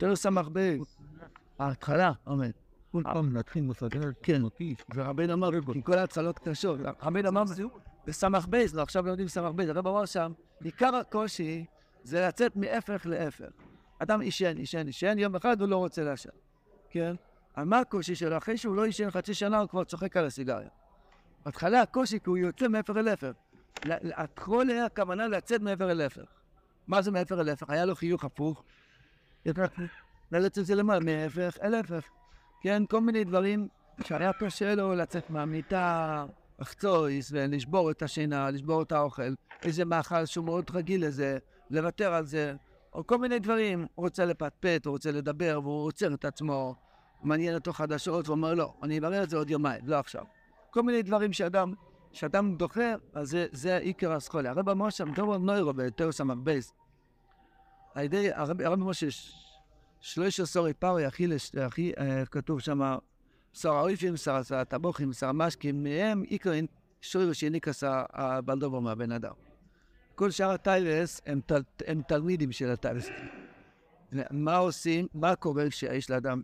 תראו 0.00 0.16
סמך 0.16 0.48
בייס. 0.48 0.98
ההתחלה, 1.58 2.12
אמן. 2.28 2.50
כל 2.92 3.02
פעם 3.02 3.36
להתחיל 3.36 3.62
מסדר, 3.62 4.10
כן. 4.22 4.42
אותי. 4.42 4.74
ורבינו 4.94 5.32
אמר, 5.32 5.50
עם 5.74 5.82
כל 5.82 5.98
ההצלות 5.98 6.38
קשות, 6.38 6.80
רבינו 7.02 7.28
אמר, 7.28 7.42
בסמך 8.06 8.46
בייס, 8.46 8.74
לא, 8.74 8.82
עכשיו 8.82 9.06
לומדים 9.06 9.28
סמך 9.28 9.54
בייס, 9.54 9.70
הרב 9.70 9.86
אמר 9.86 10.06
שם, 10.06 10.32
עיקר 10.64 10.96
הקושי 10.96 11.64
זה 12.02 12.26
לצאת 12.28 12.56
מהפך 12.56 13.06
להפך. 13.06 13.50
אדם 13.98 14.20
עישן, 14.20 14.56
עישן, 14.56 14.86
עישן, 14.86 15.18
יום 15.18 15.36
אחד 15.36 15.60
הוא 15.60 15.68
לא 15.68 15.76
רוצה 15.76 16.04
לעשן, 16.04 16.30
כן? 16.90 17.14
אבל 17.56 17.64
מה 17.64 17.78
הקושי 17.78 18.14
שלו? 18.14 18.36
אחרי 18.36 18.56
שהוא 18.56 18.76
לא 18.76 18.84
עישן 18.84 19.10
חצי 19.10 19.34
שנה, 19.34 19.58
הוא 19.58 19.68
כבר 19.68 19.84
צוחק 19.84 20.16
על 20.16 20.26
הסיגריה. 20.26 20.68
בהתחלה 21.44 21.82
הקושי, 21.82 22.20
כי 22.20 22.30
הוא 22.30 22.38
יוצא 22.38 22.68
מהפך 22.68 22.96
אל 22.96 23.08
הפך. 23.08 23.32
הכל 24.14 24.70
היה 24.70 24.84
הכוונה 24.84 25.28
לצאת 25.28 25.60
מעבר 25.60 25.90
אל 25.90 26.00
הפך. 26.00 26.26
מה 26.86 27.02
זה 27.02 27.10
מעבר 27.10 27.40
אל 27.40 27.48
הפך? 27.48 27.70
היה 27.70 27.84
לו 27.84 27.94
חיוך 27.94 28.24
הפוך. 28.24 28.64
נאלץ 30.32 30.58
את 30.58 30.66
זה 30.66 30.74
למעלה, 30.74 31.00
מהפך 31.00 31.58
אל 31.62 31.74
הפך. 31.74 32.08
כן, 32.60 32.82
כל 32.90 33.00
מיני 33.00 33.24
דברים 33.24 33.68
שהיה 34.04 34.32
קשה 34.32 34.74
לו 34.74 34.94
לצאת 34.94 35.30
מהמיטה, 35.30 36.24
לחצויס 36.58 37.30
ולשבור 37.32 37.90
את 37.90 38.02
השינה, 38.02 38.50
לשבור 38.50 38.82
את 38.82 38.92
האוכל, 38.92 39.34
איזה 39.62 39.84
מאכל 39.84 40.26
שהוא 40.26 40.44
מאוד 40.44 40.70
רגיל 40.74 41.06
לזה, 41.06 41.38
לוותר 41.70 42.14
על 42.14 42.26
זה, 42.26 42.54
או 42.94 43.06
כל 43.06 43.18
מיני 43.18 43.38
דברים. 43.38 43.86
הוא 43.94 44.04
רוצה 44.04 44.24
לפטפט, 44.24 44.86
הוא 44.86 44.92
רוצה 44.92 45.12
לדבר, 45.12 45.60
והוא 45.62 45.86
עוצר 45.86 46.14
את 46.14 46.24
עצמו, 46.24 46.74
מעניין 47.22 47.54
אותו 47.54 47.72
חדשות, 47.72 48.26
הוא 48.26 48.34
אומר, 48.34 48.54
לא, 48.54 48.74
אני 48.82 48.98
אברר 48.98 49.22
את 49.22 49.30
זה 49.30 49.36
עוד 49.36 49.50
יומיים, 49.50 49.80
לא 49.86 49.96
עכשיו. 49.96 50.24
כל 50.70 50.82
מיני 50.82 51.02
דברים 51.02 51.32
שאדם, 51.32 51.72
שאדם 52.12 52.56
דוחה, 52.56 52.94
אז 53.14 53.28
זה, 53.30 53.46
זה 53.52 53.76
עיקר 53.76 54.12
הסכולה. 54.12 54.50
הרב 54.50 54.72
משה, 54.72 55.04
מדבר 55.04 55.32
על 55.32 55.40
נוירו 55.40 55.72
בתיאוס 55.72 56.20
המרבייס. 56.20 56.72
על 57.94 58.04
ידי 58.04 58.32
הרב, 58.32 58.60
הרב 58.60 58.78
משה, 58.78 59.06
שלוש 60.00 60.40
עשורי 60.40 60.74
פארי, 60.74 61.04
הכי, 61.04 61.26
הכי 61.62 61.92
אה, 61.98 62.26
כתוב 62.26 62.60
שם, 62.60 62.96
שר 63.54 63.72
האויפים, 63.72 64.16
שר 64.16 64.40
הטבוחים, 64.50 65.12
שר 65.12 65.28
המשקים, 65.28 65.82
מהם 65.82 66.22
עיקרין 66.22 66.66
שוירו 67.00 67.34
שניקס 67.34 67.84
הבלדובר 67.86 68.80
מהבן 68.80 69.12
אדם. 69.12 69.32
כל 70.14 70.30
שאר 70.30 70.50
הטיילס 70.50 71.20
הם, 71.26 71.40
תל, 71.46 71.62
הם 71.86 72.02
תלמידים 72.08 72.52
של 72.52 72.70
הטיילס. 72.70 73.08
מה 74.30 74.56
עושים, 74.56 75.06
מה 75.14 75.36
קורה 75.36 75.70
כשיש 75.70 76.10
לאדם, 76.10 76.42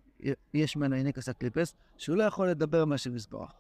יש 0.55 0.77
ממנו 0.77 0.97
אינקס 0.97 1.29
הקליפס, 1.29 1.75
שהוא 1.97 2.17
לא 2.17 2.23
יכול 2.23 2.49
לדבר 2.49 2.85
מה 2.85 2.99
שמזבח. 2.99 3.53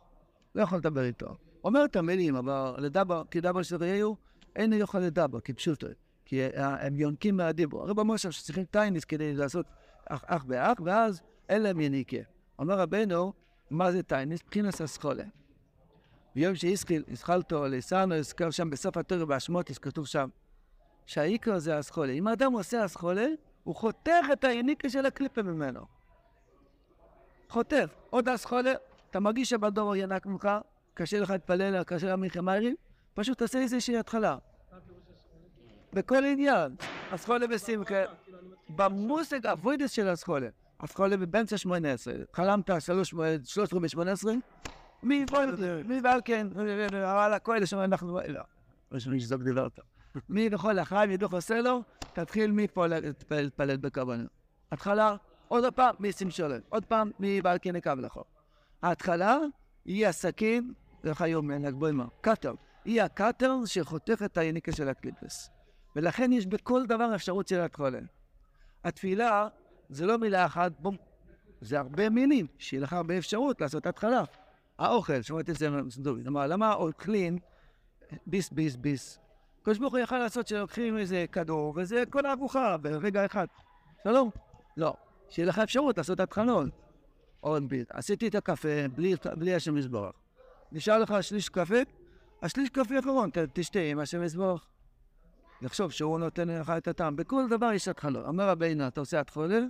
לא 0.54 0.62
יכול 0.62 0.78
לדבר 0.78 1.04
איתו. 1.04 1.36
אומר 1.64 1.84
את 1.84 1.96
המילים, 1.96 2.36
אבל 2.36 2.74
לדבר, 2.78 3.22
כי 3.30 3.40
דבר 3.40 3.62
של 3.62 3.76
ראיהו, 3.76 4.16
אין 4.56 4.72
יכול 4.72 5.00
לדבר, 5.00 5.40
כי 5.40 5.52
פשוטו. 5.52 5.86
כי 6.26 6.40
הם 6.54 6.96
יונקים 6.96 7.36
מהדיבור. 7.36 7.82
הרי 7.82 7.94
במושב 7.94 8.30
שצריכים 8.30 8.64
טייניס 8.64 9.04
כדי 9.04 9.34
לעשות 9.34 9.66
אח, 10.08 10.24
אח 10.26 10.44
באח, 10.44 10.78
ואז 10.84 11.22
אין 11.48 11.62
להם 11.62 11.80
יניקה. 11.80 12.16
אומר 12.58 12.78
רבנו, 12.78 13.32
מה 13.70 13.92
זה 13.92 14.02
טייניס? 14.02 14.40
מבחינת 14.44 14.80
הסחולה. 14.80 15.24
ביום 16.34 16.54
שהזכלתו 16.54 17.66
לסנו, 17.66 18.14
הזכר 18.14 18.50
שם 18.50 18.70
בסוף 18.70 18.96
התורה 18.96 19.24
באשמוטיס, 19.24 19.78
כתוב 19.78 20.06
שם, 20.06 20.28
שהעיקר 21.06 21.58
זה 21.58 21.78
הסחולה. 21.78 22.12
אם 22.12 22.26
האדם 22.26 22.52
עושה 22.52 22.84
הסחולה, 22.84 23.26
הוא 23.64 23.74
חותך 23.74 24.24
את 24.32 24.44
היניקה 24.44 24.88
של 24.88 25.06
הקליפה 25.06 25.42
ממנו. 25.42 25.80
חותך. 27.48 27.88
עוד 28.10 28.28
הסחולה, 28.28 28.72
אתה 29.10 29.20
מרגיש 29.20 29.50
שבדור 29.50 29.96
ינק 29.96 30.26
ממך, 30.26 30.48
קשה 30.94 31.20
לך 31.20 31.30
להתפלל, 31.30 31.82
קשה 31.82 32.06
לך 32.06 32.18
מלחמיירים, 32.18 32.76
פשוט 33.14 33.38
תעשה 33.38 33.58
איזושהי 33.58 33.98
התחלה. 33.98 34.38
בכל 35.96 36.24
עניין. 36.24 36.76
הסחולה 37.10 37.46
בשמחה, 37.46 38.02
במושג 38.68 39.46
הווידס 39.46 39.90
של 39.90 40.08
הסחולה. 40.08 40.48
הסחולה 40.80 41.16
באמצע 41.16 41.58
שמונה 41.58 41.92
עשרה. 41.92 42.14
חלמת 42.32 42.70
שלוש 43.44 43.74
רבי 43.74 43.88
שמונה 43.88 44.12
עשרה? 44.12 44.32
מי 45.02 45.24
מי 45.84 46.00
ועל 46.04 46.20
כן, 46.24 46.46
על 47.04 47.32
הכהל 47.32 47.64
שם 47.66 47.78
אנחנו, 47.78 48.20
לא, 48.28 48.40
יש 48.94 49.06
לי 49.06 49.20
שזוג 49.20 49.42
דיברת. 49.42 49.78
מי 50.28 50.48
וכל 50.52 50.78
החיים 50.78 51.10
ידוך 51.10 51.32
עושה 51.32 51.60
לו, 51.60 51.82
תתחיל 52.12 52.50
מפה 52.50 52.86
להתפלל 53.30 53.76
בכוונו. 53.76 54.24
התחלה, 54.72 55.16
עוד 55.48 55.74
פעם, 55.74 55.94
מי 55.98 56.10
שולם. 56.30 56.60
עוד 56.68 56.84
פעם, 56.84 57.10
מי 57.18 57.42
בעל 57.42 57.58
כן 57.62 57.76
יקו 57.76 57.90
לכו. 57.98 58.24
ההתחלה 58.82 59.38
היא 59.84 60.06
הסכין, 60.06 60.72
איך 61.04 61.20
היום 61.20 61.50
נגבוימה, 61.50 62.04
קאטר. 62.20 62.54
היא 62.84 63.02
הקאטר 63.02 63.64
שחותך 63.64 64.22
את 64.24 64.38
היניקה 64.38 64.72
של 64.72 64.88
הקליפס. 64.88 65.55
ולכן 65.96 66.32
יש 66.32 66.46
בכל 66.46 66.86
דבר 66.86 67.14
אפשרות 67.14 67.48
של 67.48 67.60
התחולה. 67.60 67.98
התפילה 68.84 69.48
זה 69.88 70.06
לא 70.06 70.18
מילה 70.18 70.46
אחת, 70.46 70.72
בום. 70.78 70.96
זה 71.60 71.78
הרבה 71.78 72.10
מילים, 72.10 72.46
שיהיה 72.58 72.82
לך 72.82 72.92
הרבה 72.92 73.18
אפשרות 73.18 73.60
לעשות 73.60 73.86
התחלה. 73.86 74.22
האוכל, 74.78 75.22
שמעתי 75.22 75.52
את 75.52 75.56
זה 75.56 75.68
כלומר, 76.24 76.46
למה 76.46 76.74
אוכלים 76.74 77.38
ביס 78.26 78.50
ביס 78.50 78.76
ביס? 78.76 79.18
הקדוש 79.62 79.78
ברוך 79.78 79.92
הוא 79.92 79.98
יכל 79.98 80.18
לעשות 80.18 80.46
שלוקחים 80.46 80.98
איזה 80.98 81.24
כדור, 81.32 81.72
וזה 81.76 82.02
כל 82.10 82.26
הארוחה 82.26 82.76
ברגע 82.76 83.24
אחד. 83.24 83.46
שלום? 84.04 84.30
לא. 84.76 84.94
שיהיה 85.28 85.48
לך 85.48 85.58
אפשרות 85.58 85.98
לעשות 85.98 86.20
התחלות. 86.20 86.68
עוד 87.40 87.68
ביט. 87.68 87.88
עשיתי 87.90 88.28
את 88.28 88.34
הקפה 88.34 88.88
בלי, 88.94 89.14
בלי 89.36 89.54
השם 89.54 89.76
יזבורך. 89.76 90.12
נשאר 90.72 90.98
לך 90.98 91.14
שליש 91.20 91.48
קפה, 91.48 91.78
השליש 92.42 92.68
קפה 92.68 92.96
האחרון, 92.96 93.30
תשתה 93.52 93.78
עם 93.78 93.98
השם 93.98 94.22
יזבורך. 94.22 94.66
לחשוב 95.62 95.90
שהוא 95.90 96.18
נותן 96.18 96.48
לך 96.48 96.70
את 96.70 96.88
הטעם. 96.88 97.16
בכל 97.16 97.48
דבר 97.50 97.72
יש 97.72 97.88
התחלות. 97.88 98.26
אומר 98.26 98.48
רבינו, 98.48 98.86
אתה 98.86 99.00
עושה 99.00 99.20
התחולה, 99.20 99.60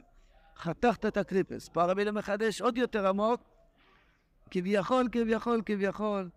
חתכת 0.56 1.06
את 1.06 1.16
הקליפס. 1.16 1.68
פה 1.68 1.84
רבינו 1.84 2.12
מחדש 2.12 2.60
עוד 2.60 2.78
יותר 2.78 3.08
עמוק, 3.08 3.40
כביכול, 4.50 5.08
כביכול, 5.12 5.62
כביכול, 5.66 6.28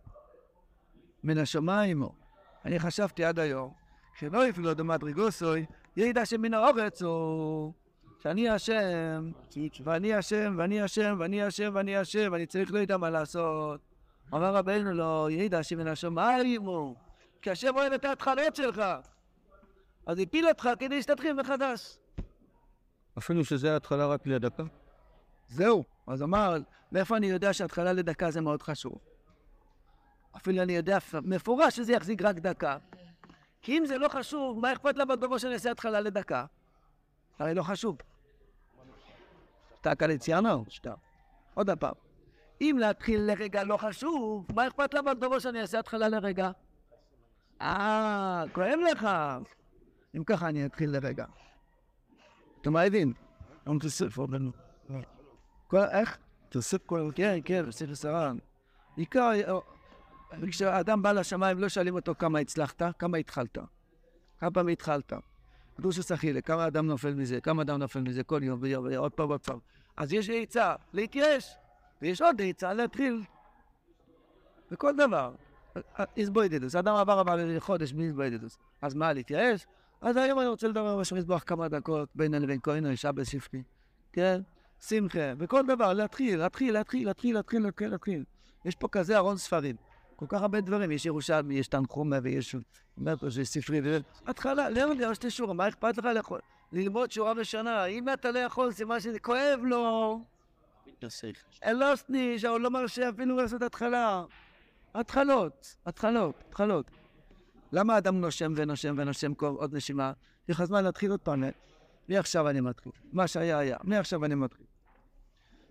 מן 1.23 1.37
השמיים 1.37 2.01
הוא. 2.01 2.11
אני 2.65 2.79
חשבתי 2.79 3.23
עד 3.23 3.39
היום, 3.39 3.73
שלא 4.19 4.47
יפילו 4.47 4.73
דמדרגוסוי, 4.73 5.65
ידע 5.97 6.25
שמן 6.25 6.53
האורץ 6.53 7.01
הוא... 7.01 7.73
שאני 8.19 8.49
השם, 8.49 9.31
ואני 9.83 10.13
השם, 10.13 10.55
ואני 10.57 10.81
השם, 10.81 11.15
ואני 11.19 11.43
השם, 11.43 11.71
ואני 11.73 11.97
השם, 11.97 12.29
ואני 12.31 12.45
צריך 12.45 12.73
לא 12.73 12.79
יודע 12.79 12.97
מה 12.97 13.09
לעשות. 13.09 13.81
אמר 14.33 14.55
רבנו 14.55 14.93
לו, 14.93 15.29
ידע 15.29 15.63
שמן 15.63 15.87
השמיים 15.87 16.61
הוא, 16.61 16.95
כי 17.41 17.51
השם 17.51 17.75
אוהב 17.75 17.93
את 17.93 18.05
ההתחלות 18.05 18.55
שלך. 18.55 18.81
אז 20.09 20.19
הפיל 20.19 20.47
אותך 20.47 20.69
כדי 20.79 21.01
שתתחיל 21.01 21.33
מחדש. 21.33 21.97
אפילו 23.17 23.45
שזה 23.45 23.73
ההתחלה 23.73 24.07
רק 24.07 24.27
לדקה? 24.27 24.63
זהו. 25.47 25.83
אז 26.07 26.23
אמר, 26.23 26.57
מאיפה 26.91 27.17
אני 27.17 27.27
יודע 27.27 27.53
שהתחלה 27.53 27.93
לדקה 27.93 28.31
זה 28.31 28.41
מאוד 28.41 28.61
חשוב? 28.61 28.97
אפילו 30.37 30.61
אני 30.61 30.73
יודע 30.73 30.97
מפורש 31.23 31.75
שזה 31.75 31.93
יחזיק 31.93 32.21
רק 32.21 32.35
דקה. 32.35 32.77
כי 33.61 33.77
אם 33.77 33.85
זה 33.85 33.97
לא 33.97 34.07
חשוב, 34.07 34.59
מה 34.59 34.73
אכפת 34.73 34.97
לה 34.97 35.05
בדברו 35.05 35.39
שאני 35.39 35.53
אעשה 35.53 35.71
התחלה 35.71 36.01
לדקה? 36.01 36.45
הרי 37.39 37.53
לא 37.53 37.63
חשוב. 37.63 37.97
אתה 39.81 39.95
קליציאנו? 39.95 40.65
שתה. 40.69 40.93
עוד 41.53 41.69
פעם. 41.79 41.93
אם 42.61 42.75
להתחיל 42.79 43.21
לרגע 43.21 43.63
לא 43.63 43.77
חשוב, 43.77 44.47
מה 44.55 44.67
אכפת 44.67 44.93
לה 44.93 45.01
בדברו 45.01 45.39
שאני 45.39 45.61
אעשה 45.61 45.79
התחלה 45.79 46.09
לרגע? 46.09 46.51
אה, 47.61 48.43
כואב 48.53 48.79
לך. 48.91 49.07
אם 50.15 50.23
ככה 50.23 50.49
אני 50.49 50.65
אתחיל 50.65 50.89
לרגע. 50.89 51.25
אתה? 52.61 52.69
I'm 53.67 53.69
too 53.69 53.89
sick 53.89 54.15
for 54.15 54.27
כל, 55.67 55.77
איך? 55.77 56.17
תוסיף 56.49 56.85
כל... 56.85 57.11
כן, 57.15 57.39
כן, 57.45 57.65
בסדר 57.67 57.95
סרן. 57.95 58.37
עיקר, 58.95 59.31
כשאדם 60.47 61.01
בא 61.01 61.11
לשמיים 61.11 61.59
לא 61.59 61.69
שואלים 61.69 61.95
אותו 61.95 62.15
כמה 62.15 62.39
הצלחת, 62.39 62.81
כמה 62.99 63.17
התחלת. 63.17 63.57
כמה 64.39 64.51
פעמים 64.51 64.73
התחלת. 64.73 65.13
דוש 65.79 65.99
סחילה, 65.99 66.41
כמה 66.41 66.67
אדם 66.67 66.87
נופל 66.87 67.13
מזה, 67.13 67.41
כמה 67.41 67.61
אדם 67.61 67.79
נופל 67.79 68.01
מזה, 68.01 68.23
כל 68.23 68.43
יום 68.43 68.59
ויום, 68.61 68.93
עוד 68.93 69.11
פעם 69.11 69.29
ועוד 69.29 69.41
פעם. 69.41 69.59
אז 69.97 70.13
יש 70.13 70.29
עצה 70.29 70.75
להתייאש, 70.93 71.55
ויש 72.01 72.21
עוד 72.21 72.41
עצה 72.41 72.73
להתחיל. 72.73 73.23
בכל 74.71 74.95
דבר. 74.95 75.35
איזבוידדוס, 76.17 76.75
אדם 76.75 76.95
עבר 76.95 77.21
אבל 77.21 77.59
חודש 77.59 77.91
בלי 77.91 78.05
איזבוידדוס. 78.05 78.57
אז 78.81 78.93
מה, 78.93 79.13
להתייאש? 79.13 79.67
אז 80.01 80.17
היום 80.17 80.39
אני 80.39 80.47
רוצה 80.47 80.67
לדבר 80.67 80.87
על 80.87 80.99
משהו 80.99 81.17
מזבוח 81.17 81.43
כמה 81.45 81.67
דקות 81.67 82.09
בינינו 82.15 82.45
לבין 82.45 82.59
כהנו, 82.63 82.89
אישה 82.89 83.11
בשפטי. 83.11 83.63
כן? 84.13 84.41
שמחה, 84.81 85.35
בכל 85.35 85.65
דבר, 85.67 85.93
להתחיל, 85.93 86.39
להתחיל, 86.39 86.73
להתחיל, 86.73 87.07
להתחיל, 87.07 87.35
להתחיל, 87.35 87.61
להתחיל, 87.61 87.89
להתחיל. 87.89 88.23
יש 88.65 88.75
פה 88.75 88.87
כזה 88.87 89.17
ארון 89.17 89.37
ספרים. 89.37 89.75
כל 90.15 90.25
כך 90.29 90.41
הרבה 90.41 90.61
דברים, 90.61 90.91
יש 90.91 91.05
ירושלמי, 91.05 91.55
יש 91.55 91.67
תנחומה 91.67 92.17
ויש 92.23 92.55
ספרי, 93.43 93.81
התחלה, 94.27 94.69
למה 94.69 95.15
שתי 95.15 95.29
שורה, 95.29 95.53
מה 95.53 95.67
אכפת 95.67 95.97
לך 95.97 96.05
לאכול? 96.05 96.39
ללמוד 96.71 97.11
שורה 97.11 97.31
ראשונה, 97.31 97.85
אם 97.85 98.13
אתה 98.13 98.31
לא 98.31 98.39
יכול, 98.39 98.71
סימן 98.71 98.99
שזה 98.99 99.19
כואב 99.19 99.59
לו. 99.63 100.19
אין 101.61 101.79
לו 101.79 101.97
סניש, 101.97 102.45
אבל 102.45 102.61
לא 102.61 102.69
מרשה 102.69 103.09
אפילו 103.09 103.37
לעשות 103.37 103.61
התחלה. 103.61 104.23
התחלות, 104.95 105.75
התחלות, 105.85 106.43
התחלות. 106.47 106.91
למה 107.71 107.97
אדם 107.97 108.21
נושם 108.21 108.53
ונושם 108.55 108.95
ונושם 108.97 109.33
כל 109.33 109.47
עוד 109.57 109.75
נשימה? 109.75 110.11
יש 110.49 110.55
לך 110.55 110.63
זמן 110.63 110.83
להתחיל 110.83 111.11
עוד 111.11 111.19
פעם. 111.19 111.43
מעכשיו 112.09 112.49
אני 112.49 112.61
מתחיל. 112.61 112.91
מה 113.11 113.27
שהיה 113.27 113.57
היה. 113.57 113.77
מעכשיו 113.83 114.25
אני 114.25 114.35
מתחיל. 114.35 114.65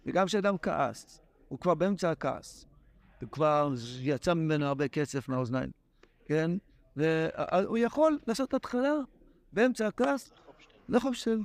וגם 0.06 0.26
כשאדם 0.26 0.58
כעס, 0.58 1.20
הוא 1.48 1.58
כבר 1.58 1.74
באמצע 1.74 2.10
הכעס. 2.10 2.64
וכבר 3.22 3.72
יצא 4.00 4.34
ממנו 4.34 4.66
הרבה 4.66 4.88
כסף 4.88 5.28
מהאוזניים, 5.28 5.70
כן? 6.26 6.50
והוא 6.96 7.78
יכול 7.78 8.18
לעשות 8.26 8.54
התחלה 8.54 8.94
באמצע 9.52 9.86
הכעס, 9.86 10.30
לחופשל, 10.88 11.40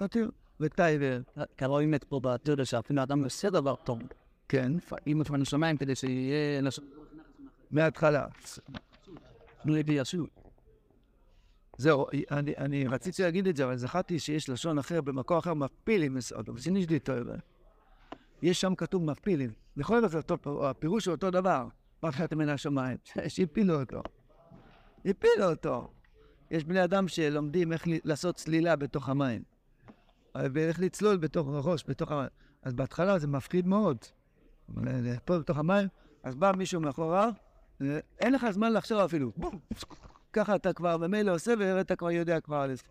להתיר. 0.00 0.30
וטייבה, 0.60 1.06
כרואים 1.56 1.94
את 1.94 2.04
פה 2.04 2.20
בתיאוריה 2.20 2.64
שאפילו 2.64 3.02
אדם 3.02 3.24
עושה 3.24 3.50
דבר 3.50 3.74
טוב. 3.74 3.98
כן, 4.48 4.72
אם 5.06 5.20
לפעמים 5.20 5.44
שמיים 5.44 5.76
כדי 5.76 5.94
שיהיה... 5.94 6.62
מההתחלה. 7.70 8.26
נו, 9.64 9.74
לי 9.74 9.92
יעשו. 9.92 10.26
זהו, 11.76 12.06
אני, 12.30 12.54
אני 12.58 12.86
רציתי 12.86 13.22
להגיד 13.22 13.46
את 13.46 13.56
זה, 13.56 13.64
אבל 13.64 13.76
זכרתי 13.76 14.18
שיש 14.18 14.48
לשון 14.48 14.78
אחר, 14.78 15.00
במקור 15.00 15.38
אחר, 15.38 15.54
מפילים 15.54 16.14
מסעדו, 16.14 16.54
וסיני 16.54 16.82
שלי 16.82 16.98
טובה. 16.98 17.34
יש 18.42 18.60
שם 18.60 18.74
כתוב 18.74 19.04
מפילים. 19.04 19.50
לכל 19.76 20.08
זאת, 20.08 20.30
הפירוש 20.62 21.06
הוא 21.06 21.12
אותו 21.12 21.30
דבר. 21.30 21.68
חייתם 22.06 22.38
מן 22.38 22.48
השמיים? 22.48 22.96
שהפילו 23.28 23.80
אותו. 23.80 24.02
הפילו 25.04 25.50
אותו. 25.50 25.90
יש 26.50 26.64
בני 26.64 26.84
אדם 26.84 27.08
שלומדים 27.08 27.72
איך 27.72 27.84
לעשות 27.86 28.36
צלילה 28.36 28.76
בתוך 28.76 29.08
המים. 29.08 29.42
ואיך 30.34 30.80
לצלול 30.80 31.16
בתוך 31.16 31.48
הראש, 31.48 31.84
בתוך 31.88 32.10
המים. 32.10 32.28
אז 32.62 32.74
בהתחלה 32.74 33.18
זה 33.18 33.26
מפחיד 33.26 33.66
מאוד. 33.66 33.96
אבל 34.74 35.16
פה 35.24 35.38
בתוך 35.38 35.58
המים, 35.58 35.88
אז 36.22 36.34
בא 36.34 36.52
מישהו 36.56 36.80
מאחוריו, 36.80 37.32
אין 38.18 38.32
לך 38.32 38.50
זמן 38.50 38.72
לחשוב 38.72 38.98
אפילו. 38.98 39.32
ככה 40.32 40.54
אתה 40.54 40.72
כבר 40.72 40.96
ממילא 40.96 41.34
עושה, 41.34 41.54
ואתה 41.58 41.96
כבר 41.96 42.10
יודע 42.10 42.40
כבר 42.40 42.56
על 42.56 42.74
זה. 42.74 42.82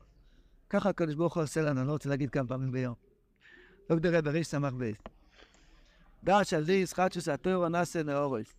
ככה 0.69 0.89
הקדוש 0.89 1.15
ברוך 1.15 1.35
הוא 1.35 1.43
עושה 1.43 1.61
לנו, 1.61 1.79
אני 1.79 1.87
לא 1.87 1.91
רוצה 1.91 2.09
להגיד 2.09 2.29
כמה 2.29 2.47
פעמים 2.47 2.71
ביום. 2.71 2.95
לא 3.89 3.95
גדרה 3.95 4.21
בריש 4.21 4.47
סמך 4.47 4.73
בייס. 4.73 4.97
דש 6.23 6.53
על 6.53 6.65
דיס 6.65 6.93
חדשוס 6.93 7.27
התוירו 7.27 7.69
נאסה 7.69 8.03
נאורס. 8.03 8.53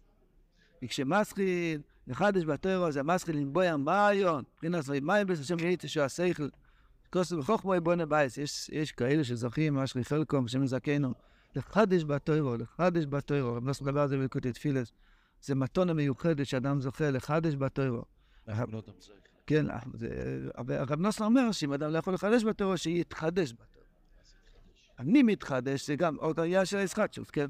וכשמסחיל, 0.85 1.81
לחדש 2.07 2.45
בתוירו 2.45 2.93
זה 2.93 3.03
מסחיל 3.03 3.39
עם 3.39 3.53
בוים 3.53 3.85
ביון, 3.85 4.45
מבחינת 4.55 4.85
סביב 4.85 5.05
מים 5.05 5.27
בס, 5.27 5.41
השם 5.41 5.59
יהיית 5.59 5.83
שהוא 5.87 6.05
השכל. 6.05 6.49
כוסו 7.13 7.39
בחוכמו 7.39 7.75
יבונה 7.75 8.07
בייס. 8.07 8.39
יש, 8.73 8.93
כאלה 8.93 9.25
שזוכים, 9.25 9.79
אשרי 9.79 10.05
חלקום, 10.05 10.45
השם 10.45 10.63
יזכנו. 10.63 11.15
לחדש 11.57 12.05
בתוירו, 12.05 12.57
לחדש 12.57 13.05
בתוירו. 13.07 13.55
רב 13.55 13.65
נוסף 13.65 13.83
מדבר 13.83 14.01
על 14.01 14.09
זה 14.09 14.17
בלקוטי 14.17 14.53
תפילס. 14.53 14.93
זה 15.43 15.55
מתונה 15.55 15.93
מיוחדת 15.93 16.47
שאדם 16.47 16.81
זוכה 16.81 17.11
לחדש 17.11 17.55
בתוירו. 17.55 18.03
כן, 19.47 19.67
הרב 20.69 21.01
נוסר 21.01 21.25
אומר 21.25 21.53
שאם 21.53 21.73
אדם 21.73 21.93
לא 21.93 21.99
יכול 21.99 22.15
לחדש 22.15 22.45
בתורה, 22.45 22.77
שיתחדש 22.77 23.53
בתורה. 23.53 23.67
אני 24.99 25.23
מתחדש, 25.23 25.87
זה 25.87 25.97
גם 25.97 26.17
עוד 26.17 26.39
ראייה 26.39 26.65
של 26.65 26.77
הישחטשות, 26.77 27.31
כן? 27.31 27.47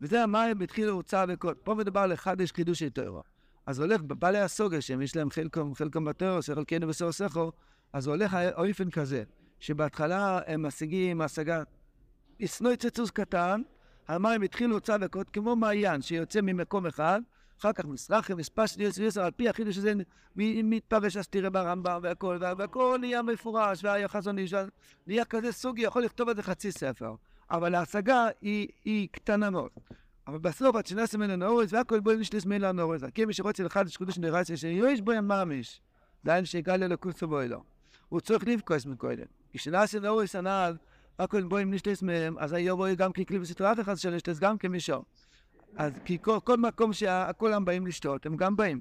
וזה 0.00 0.22
המים 0.22 0.60
התחילו 0.60 0.92
הוצאה 0.92 1.24
וכל. 1.28 1.54
פה 1.64 1.74
מדובר 1.74 2.00
על 2.00 2.12
לחדש 2.12 2.52
חידושי 2.52 2.90
תורה. 2.90 3.22
אז 3.66 3.78
הולך 3.78 4.02
בבעלי 4.02 4.38
הסוגר, 4.38 4.80
שהם 4.80 5.02
יש 5.02 5.16
להם 5.16 5.30
חלקם, 5.30 5.74
חלקם 5.74 6.04
בתורה, 6.04 6.42
שחלקנו 6.42 6.86
בסור 6.86 7.12
סכו, 7.12 7.52
אז 7.92 8.06
הולך 8.06 8.34
האופן 8.34 8.90
כזה, 8.90 9.22
שבהתחלה 9.60 10.40
הם 10.46 10.66
משיגים 10.66 11.20
השגה, 11.20 11.62
ישנוי 12.40 12.76
צצוס 12.76 13.10
קטן, 13.10 13.62
המים 14.08 14.42
התחילו 14.42 14.78
וכל, 15.00 15.22
כמו 15.32 15.56
מעיין 15.56 16.02
שיוצא 16.02 16.40
ממקום 16.40 16.86
אחד, 16.86 17.20
אחר 17.60 17.72
כך 17.72 17.84
מסרחם, 17.84 18.36
מספש, 18.36 18.76
דיוס 18.76 18.98
ויוסר, 18.98 19.22
על 19.22 19.30
פי 19.30 19.48
החידוש 19.48 19.78
הזה 19.78 19.92
מתפרש 20.36 21.16
תראה 21.16 21.50
ברמב"ם 21.50 22.00
והכל, 22.02 22.38
וה- 22.40 22.52
והכל 22.58 22.96
נהיה 23.00 23.22
מפורש, 23.22 23.84
והחזון 23.84 24.38
איש, 24.38 24.54
נהיה 25.06 25.24
כזה 25.24 25.52
סוגי, 25.52 25.82
יכול 25.82 26.02
לכתוב 26.02 26.28
על 26.28 26.36
זה 26.36 26.42
חצי 26.42 26.72
ספר. 26.72 27.14
אבל 27.50 27.74
ההשגה 27.74 28.26
היא, 28.40 28.68
היא 28.84 29.08
קטנה 29.12 29.50
מאוד. 29.50 29.70
אבל 30.26 30.38
בסוף, 30.38 30.76
עד 30.76 30.86
שנעשה 30.86 31.18
ממנו 31.18 31.36
נאורס, 31.36 31.72
והכל 31.72 32.00
בואי 32.00 32.16
נשתס 32.16 32.46
ממנו 32.46 32.72
נאורס. 32.72 33.00
כי 33.14 33.24
מי 33.24 33.32
שרוצה 33.32 33.62
לחדש 33.62 33.94
שקודש 33.94 34.18
נראה 34.18 34.44
שיש 34.44 35.00
בו 35.00 35.12
ים 35.12 35.28
ממש. 35.28 35.80
דהיינו 36.24 36.46
שיגע 36.46 36.76
ללקוסו 36.76 37.28
בו 37.28 37.40
אלו. 37.40 37.62
הוא 38.08 38.20
צריך 38.20 38.44
לבכוס 38.46 38.86
מקודם. 38.86 39.24
כשנעשה 39.52 40.00
נאורס 40.00 40.36
הנ"ל, 40.36 40.76
הכל 41.18 41.42
בואי 41.42 41.64
נשתס 41.64 42.02
מהם, 42.02 42.38
אז 42.38 42.52
היה 42.52 42.74
בואי 42.74 42.96
גם 42.96 43.12
ככלי 43.12 43.38
בסדרה 43.38 43.72
אחת 43.82 43.98
של 43.98 44.10
נשתס 44.10 44.38
גם 44.38 44.58
כמישור. 44.58 45.04
אז 45.76 45.92
כי 46.04 46.18
כל, 46.22 46.38
כל 46.44 46.56
מקום 46.56 46.92
שכולם 46.92 47.64
באים 47.64 47.86
לשתות, 47.86 48.26
הם 48.26 48.36
גם 48.36 48.56
באים. 48.56 48.80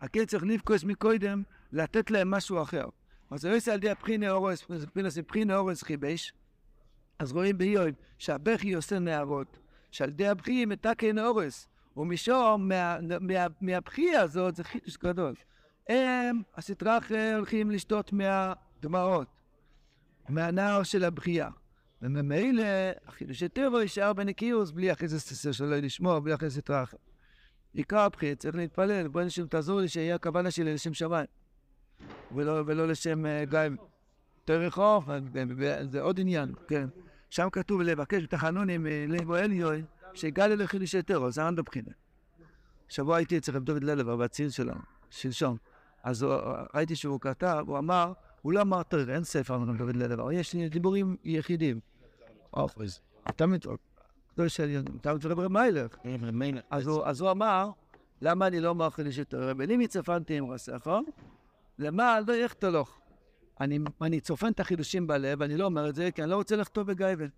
הכן 0.00 0.24
צריך 0.24 0.44
לבכוס 0.46 0.84
מקודם, 0.84 1.42
לתת 1.72 2.10
להם 2.10 2.30
משהו 2.30 2.62
אחר. 2.62 2.86
אז 3.30 3.44
יעשה 3.44 3.72
על 3.72 3.78
ידי 3.78 3.90
הבחינה 3.90 4.30
אורס, 4.30 4.66
פינס 4.92 5.18
בחינה 5.18 5.56
אורס 5.56 5.82
חיבש, 5.82 6.32
אז 7.18 7.32
רואים 7.32 7.58
באיוב 7.58 7.86
שהבכי 8.18 8.74
עושה 8.74 8.98
נערות, 8.98 9.58
שעל 9.90 10.08
ידי 10.08 10.28
הבכי 10.28 10.64
מתקן 10.66 11.18
אורס, 11.18 11.68
ומשום 11.96 12.68
מה, 12.68 12.96
מה, 13.20 13.46
מהבכי 13.60 14.16
הזאת 14.16 14.56
זה 14.56 14.64
חידוש 14.64 14.96
גדול. 14.96 15.34
הם, 15.88 16.42
הסטרה 16.56 16.98
אחרי 16.98 17.32
הולכים 17.34 17.70
לשתות 17.70 18.12
מהדמעות, 18.12 19.28
מהנער 20.28 20.82
של 20.82 21.04
הבכייה. 21.04 21.48
וממילא 22.02 22.64
החידושי 23.06 23.48
טבע 23.48 23.82
יישאר 23.82 24.12
בנקיוס 24.12 24.70
בלי 24.70 24.88
ססר 25.06 25.52
שלא 25.52 25.76
לשמור, 25.76 26.18
בלי 26.18 26.34
סטרה 26.48 26.82
אחרת. 26.82 27.00
עיקר 27.74 27.98
הבכי, 27.98 28.36
צריך 28.36 28.56
להתפלל, 28.56 29.08
בוא 29.08 29.22
נשם 29.22 29.46
תעזור 29.46 29.80
לי 29.80 29.88
שיהיה 29.88 30.14
הכוונה 30.14 30.50
שלי 30.50 30.74
לשם 30.74 30.94
שמיים. 30.94 31.26
ולא, 32.34 32.62
ולא 32.66 32.88
לשם 32.88 33.24
uh, 33.24 33.50
גיא. 33.50 33.58
תרחוב, 34.44 35.08
זה 35.90 36.00
עוד 36.00 36.20
עניין, 36.20 36.52
כן. 36.68 36.88
שם 37.30 37.48
כתוב 37.52 37.82
לבקש 37.82 38.22
בתחנונים 38.22 38.86
לבו 39.08 39.36
אליוי, 39.36 39.82
שיגלה 40.14 40.54
לחידושי 40.54 41.02
טרור, 41.02 41.30
זה 41.30 41.46
ענד 41.46 41.58
הבחינה. 41.58 41.90
שבוע 42.88 43.16
הייתי 43.16 43.38
אצל 43.38 43.56
רב 43.56 43.64
דוד 43.64 43.84
ללבר 43.84 44.16
בציר 44.16 44.50
שלנו, 44.50 44.80
שלשום. 45.10 45.56
אז 46.02 46.26
ראיתי 46.74 46.96
שהוא 46.96 47.20
כתב, 47.20 47.64
הוא 47.66 47.78
אמר, 47.78 48.12
הוא 48.42 48.52
לא 48.52 48.60
אמר 48.60 48.82
תראה, 48.82 49.14
אין 49.14 49.24
ספר 49.24 49.54
על 49.54 49.60
רב 49.60 49.76
דוד 49.76 49.96
ללבר, 49.96 50.32
יש 50.32 50.56
דיבורים 50.56 51.16
יחידים. 51.24 51.80
אתה 53.28 53.46
מתוק. 53.46 53.80
אתה 55.00 55.14
מדבר 55.14 55.48
מיילך. 55.48 55.96
אז 56.70 56.86
הוא, 56.86 57.04
אז 57.04 57.20
הוא 57.20 57.30
אמר, 57.30 57.70
למה 58.22 58.46
אני 58.46 58.60
לא 58.60 58.68
אומר 58.68 58.90
חידושי 58.90 59.24
תורה? 59.24 59.54
בני 59.54 59.88
צפנתי 59.88 60.38
עם 60.38 60.50
רסכו, 60.50 60.98
למה 61.78 62.18
לא 62.26 62.32
יכתלוך. 62.32 63.00
אני, 63.60 63.78
אני 64.02 64.20
צופן 64.20 64.48
את 64.52 64.60
החידושים 64.60 65.06
בלב, 65.06 65.42
אני 65.42 65.56
לא 65.56 65.64
אומר 65.64 65.88
את 65.88 65.94
זה, 65.94 66.10
כי 66.10 66.22
אני 66.22 66.30
לא 66.30 66.36
רוצה 66.36 66.56
לכתוב 66.56 66.86
בגייבל. 66.86 67.28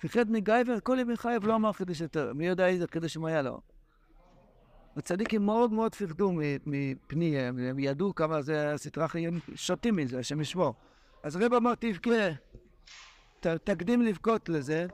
פחד 0.00 0.30
מגייבל, 0.30 0.80
כל 0.80 0.96
ימי 1.00 1.16
חייב 1.16 1.46
לא 1.46 1.54
אמר 1.54 1.72
חידושי 1.72 2.08
תורה. 2.08 2.32
מי 2.32 2.46
יודע 2.46 2.66
איזה 2.68 2.86
חידושים 2.92 3.24
היה 3.24 3.42
לו? 3.42 3.60
הצדיקים 4.96 5.46
מאוד 5.46 5.72
מאוד 5.72 5.94
פחדו 5.94 6.32
מ- 6.32 6.38
מפניהם, 6.66 7.58
הם 7.58 7.78
ידעו 7.78 8.14
כמה 8.14 8.42
זה 8.42 8.72
הסטרה 8.72 9.08
חיים, 9.08 9.40
שותים 9.54 9.96
מזה, 9.96 10.18
השם 10.18 10.40
ישמור. 10.40 10.74
אז 11.22 11.36
רב 11.36 11.54
אמר, 11.54 11.74
תבכה, 11.74 12.10
ת, 13.40 13.46
תקדים 13.46 14.02
לבכות 14.02 14.48
לזה. 14.48 14.86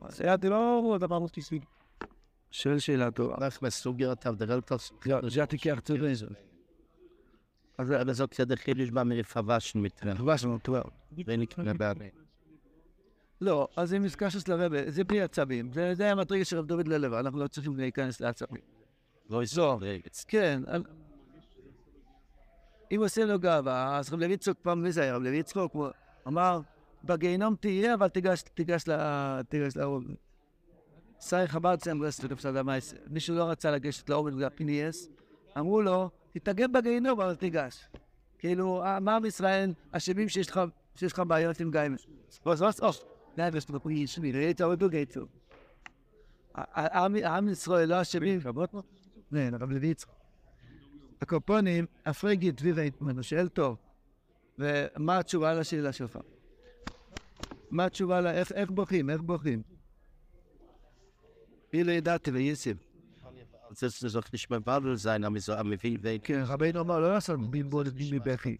אז 0.00 0.20
היה 0.20 0.36
לא 0.42 0.96
דבר 1.00 1.18
לא 1.18 1.26
תסביב. 1.32 1.62
שואל 2.50 2.78
שאלה 2.78 3.10
טובה. 3.10 3.34
רק 3.40 3.62
בסוגיה 3.62 4.12
אתה 4.12 4.32
מדבר 4.32 4.60
כבר 4.60 4.76
לא, 5.06 5.28
זה 5.28 5.42
התיקח 5.42 5.80
צורי. 5.84 6.12
אז 7.78 7.92
זאת 8.16 8.34
כזה 8.34 8.56
חידוש 8.56 8.90
בא 8.90 9.02
מרפבש 9.02 9.76
מתרן. 9.76 10.16
ונקרא 11.26 11.72
בערי. 11.72 12.10
לא, 13.40 13.68
אז 13.76 13.94
אם 13.94 14.04
נזכרשס 14.04 14.48
לרבה, 14.48 14.90
זה 14.90 15.04
בלי 15.04 15.20
עצבים. 15.20 15.72
זה, 15.72 15.94
זה 15.94 16.12
המדרגה 16.12 16.44
של 16.44 16.58
רב 16.58 16.66
דוד 16.66 16.88
ללב, 16.88 17.12
אנחנו 17.12 17.38
לא 17.38 17.46
צריכים 17.46 17.76
להיכנס 17.76 18.20
לעצבים. 18.20 18.60
לא 19.30 19.42
יסור. 19.42 19.80
כן, 20.28 20.62
אם 22.92 23.00
עושה 23.00 23.24
לו 23.24 23.38
גאווה, 23.38 23.98
אז 23.98 24.12
רב 24.12 24.20
לוי 24.20 24.32
יצחק 24.32 24.54
פעם, 24.62 24.82
מי 24.82 24.92
זה 24.92 25.02
היה? 25.02 25.16
רב 25.16 25.22
לוי 25.22 25.36
יצחק, 25.36 25.68
הוא 25.72 25.88
אמר, 26.26 26.60
בגיהנום 27.04 27.56
תהיה, 27.60 27.94
אבל 27.94 28.08
תיגש, 28.08 28.42
תיגש, 28.42 28.84
תיגש 29.48 29.76
לאור. 29.76 30.00
סי 31.20 31.46
חב"ד 31.46 31.78
רסט 32.02 32.24
לפסד 32.24 32.56
המייס. 32.56 32.94
מישהו 33.10 33.36
לא 33.36 33.44
רצה 33.44 33.70
לגשת 33.70 34.08
לאור 34.10 34.30
בגלל 34.30 34.48
פיניאס, 34.48 35.08
אמרו 35.58 35.82
לו, 35.82 36.10
תתאגד 36.32 36.72
בגיהנום, 36.72 37.20
אבל 37.20 37.34
תיגש. 37.34 37.88
כאילו, 38.38 38.82
מה 39.00 39.16
עם 39.16 39.24
ישראל 39.24 39.72
אשמים 39.92 40.28
שיש 40.28 40.50
לך, 40.50 40.60
שיש 40.94 41.12
לך 41.12 41.22
בעיות 41.28 41.60
עם 41.60 41.70
גיימן? 41.70 41.96
אז 42.44 42.62
אז 42.62 42.80
אוף, 42.80 43.04
נאבס 43.38 43.64
בפרי 43.64 44.06
שלי, 44.06 44.32
ראית 44.32 44.60
עוד 44.60 44.78
בגייטו. 44.78 45.26
עם 47.24 47.48
ישראל 47.48 47.88
לא 47.88 48.02
אשמים. 48.02 48.40
כן, 49.30 49.54
הרב 49.54 49.70
לוי 49.70 49.86
יצחק. 49.86 50.10
הקופונים, 51.20 51.86
הפרגי 52.06 52.50
דביבי 52.50 52.90
ממנו, 53.00 53.22
שואל 53.22 53.48
טוב. 53.48 53.85
ומה 54.58 55.18
התשובה 55.18 55.54
לשאלה 55.54 55.92
שלך? 55.92 56.18
מה 57.70 57.84
התשובה 57.84 58.20
ל... 58.20 58.26
איך, 58.26 58.52
איך 58.52 58.70
בוכים? 58.70 59.10
איך 59.10 59.20
בוכים? 59.20 59.62
אילו 61.72 61.90
ידעתי 61.92 62.30
ויסיב. 62.30 62.76
זה 63.70 64.08
soll 64.08 64.22
nicht 64.32 64.50
mehr 64.50 64.60
Babel 64.60 64.96
sein, 64.96 65.24
aber 65.24 65.40
so 65.40 65.52
am 65.52 65.78
viel 65.78 66.02
weg. 66.02 66.20
כן, 66.22 66.42
רבינו 66.46 66.80
אמר 66.80 67.00
לא 67.00 67.12
לעשות 67.14 67.50
בלבול 67.50 67.86
מבכי. 68.12 68.56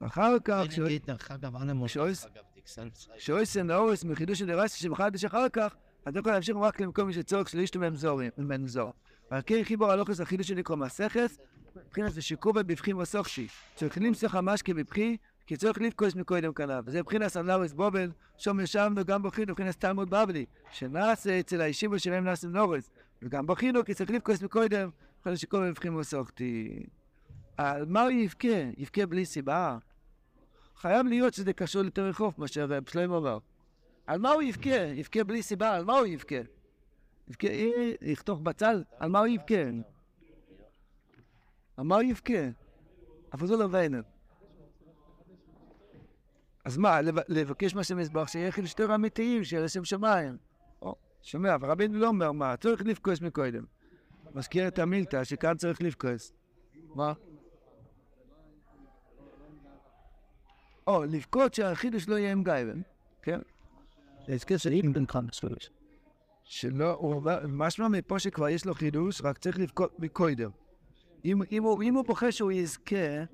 אחר 0.00 0.36
כך, 0.44 0.62
כשאויסן 3.16 3.70
האורס 3.70 4.04
מחידוש 4.04 4.38
של 4.38 4.46
דרסי 4.46 4.78
שמחדש 4.78 5.24
אחר 5.24 5.48
כך, 5.48 5.74
אז 6.04 6.16
יכול 6.16 6.32
להמשיך 6.32 6.56
רק 6.56 6.80
למקום 6.80 7.12
שצורך 7.12 7.48
של 7.48 7.58
אישתו 7.58 7.78
ממנו 7.78 7.96
ועל 9.30 9.42
כן 9.46 9.64
חיבור 9.64 9.90
הלוכס 9.90 10.20
החידוש 10.20 10.48
שנקרא 10.48 10.76
מסכס, 10.76 11.38
מבחינת 11.86 12.12
ושיקובה 12.14 12.62
בבחים 12.62 12.98
וסוכשי. 12.98 13.46
צריכים 13.74 14.14
שכל 14.14 14.40
משקה 14.40 14.74
בבחי, 14.74 15.16
כי 15.46 15.56
צריך 15.56 15.78
לפקוש 15.78 16.16
מקודם 16.16 16.52
כנף. 16.52 16.84
וזה 16.86 17.00
מבחינת 17.00 17.28
סנלאורס 17.28 17.72
בובל, 17.72 18.10
שום 18.38 18.60
ישבנו 18.60 19.04
גם 19.04 19.22
בכינו 19.22 19.52
מבחינת 19.52 19.80
תלמוד 19.80 20.10
בבלי, 20.10 20.44
שנעשה 20.70 21.40
אצל 21.40 21.60
האישים 21.60 21.98
שלהם 21.98 22.24
נעשה 22.24 22.48
נורס. 22.48 22.90
וגם 23.22 23.46
בכינו, 23.46 23.84
כי 23.84 23.94
צריך 23.94 24.10
לפקוש 24.10 24.42
מקודם, 24.42 24.90
מבחינת 25.18 25.38
שיקובה 25.38 25.68
בבחים 25.68 25.96
וסוכתי. 25.96 26.82
על 27.56 27.84
מה 27.86 28.02
הוא 28.02 28.10
יבכה? 28.10 28.48
יבכה 28.76 29.06
בלי 29.06 29.24
סיבה. 29.24 29.78
חייב 30.76 31.06
להיות 31.06 31.34
שזה 31.34 31.52
קשור 31.52 31.84
יותר 31.84 32.04
רחוב, 32.08 32.34
מה 32.38 32.48
שרב 32.48 32.88
שלמה 32.88 33.16
אמר. 33.16 33.38
על 34.06 34.18
מה 34.18 34.30
הוא 34.30 34.42
יבכה? 34.42 34.76
יבכה 34.94 35.24
בלי 35.24 35.42
סיבה, 35.42 35.74
על 35.74 35.84
מה 35.84 35.98
הוא 35.98 36.06
יבכה? 36.06 36.40
יבכה, 37.28 37.48
אה, 37.48 37.92
יחתוך 38.02 38.40
בצל, 38.40 38.84
על 38.98 39.10
מה 39.10 39.18
הוא 39.18 39.26
יבכה? 39.26 39.54
על 41.76 41.84
מה 41.84 41.94
הוא 41.94 42.02
יבכה? 42.02 42.48
אבל 43.32 43.46
זו 43.46 43.56
לא 43.56 43.68
ואינן. 43.70 44.00
אז 46.64 46.76
מה, 46.76 47.00
לב- 47.00 47.18
לבקש 47.28 47.74
מהשם 47.74 47.98
יזבח 47.98 48.28
שיהיה 48.28 48.52
חילשתר 48.52 48.94
אמיתיים, 48.94 49.44
שיהיה 49.44 49.64
לשם 49.64 49.84
שמיים. 49.84 50.36
שומע, 51.22 51.54
אבל 51.54 51.70
רבינו 51.70 51.98
לא 51.98 52.08
אומר 52.08 52.32
מה, 52.32 52.56
צריך 52.56 52.82
לפקוס 52.84 53.20
מקודם. 53.20 53.64
מזכיר 54.34 54.68
את 54.68 54.78
המילתא 54.78 55.24
שכאן 55.24 55.56
צריך 55.56 55.82
לפקוס. 55.82 56.32
מה? 56.94 57.12
או, 60.86 61.04
לבכות 61.04 61.54
שהחידוש 61.54 62.08
לא 62.08 62.14
יהיה 62.18 62.32
עם 62.32 62.44
גייבן, 62.44 62.80
כן? 63.22 63.40
Es 64.26 64.46
geht 64.46 64.66
eben 64.66 64.92
den 64.94 65.06
Kranzfleisch. 65.06 65.70
שלא, 66.44 66.92
הוא 66.92 67.14
אומר, 67.14 67.38
משמע 67.48 67.88
מפה 67.88 68.18
שכבר 68.18 68.48
יש 68.48 68.66
לו 68.66 68.74
חידוש, 68.74 69.20
רק 69.24 69.38
צריך 69.38 69.58
לבכות 69.58 70.00
מקודם. 70.00 70.50
אם, 71.24 71.42
אם, 71.52 71.62
הוא, 71.62 71.82
אם 71.82 71.94
הוא 71.94 72.04
בוכה 72.04 72.32
שהוא 72.32 72.52
יזכה, 72.52 73.24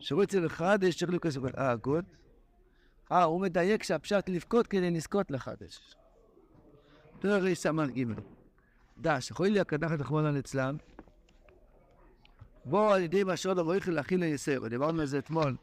שהוא 0.00 0.22
יצא 0.22 0.38
לחדש, 0.38 0.98
צריך 0.98 1.12
לבכות. 1.12 1.58
אה, 1.58 1.76
גוד. 1.76 2.04
אה, 3.12 3.24
הוא 3.24 3.40
מדייק 3.40 3.82
שהפשט 3.82 4.28
לבכות 4.28 4.66
כדי 4.66 4.90
לזכות 4.90 5.30
לחדש. 5.30 5.94
סמ"ג 7.54 8.00
ג' 8.00 8.04
דש, 8.98 9.30
יכול 9.30 9.46
לי 9.46 9.60
הקדחת 9.60 10.00
רחמנא 10.00 10.28
ליצלן, 10.28 10.76
בוא 12.64 12.94
על 12.94 13.02
ידי 13.02 13.24
משול 13.26 13.58
המויכל 13.58 13.90
להכיל 13.90 14.20
ליסר, 14.20 14.68
דיברנו 14.68 15.00
על 15.00 15.06
זה 15.06 15.18
אתמול. 15.18 15.56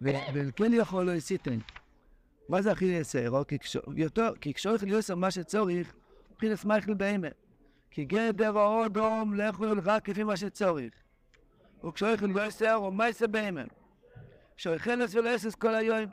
וכן 0.00 0.72
יכול 0.72 1.06
לא 1.06 1.12
יסיתן. 1.12 1.58
מה 2.48 2.62
זה 2.62 2.72
הכי 2.72 2.84
יסר? 2.84 3.42
כי 4.40 4.54
כשהולך 4.54 4.82
להיות 4.82 5.10
מה 5.10 5.30
שצורך, 5.30 5.94
מבחינת 6.32 6.64
מייכל 6.64 6.94
באמת. 6.94 7.34
כי 7.90 8.04
גדר 8.04 8.50
או 8.50 8.86
אדום 8.86 9.34
לא 9.34 9.42
יכול 9.42 9.80
רק 9.84 10.04
כפי 10.04 10.24
מה 10.24 10.36
שצורך. 10.36 10.92
וכשהולך 11.84 12.22
להיות 12.22 12.48
יסר, 12.48 12.72
הוא 12.72 12.92
מייסר 12.92 13.26
באמת. 13.26 13.68
כשהולכנס 14.56 15.14
ולא 15.14 15.30
יסס 15.30 15.54
כל 15.54 15.74
היום. 15.74 16.10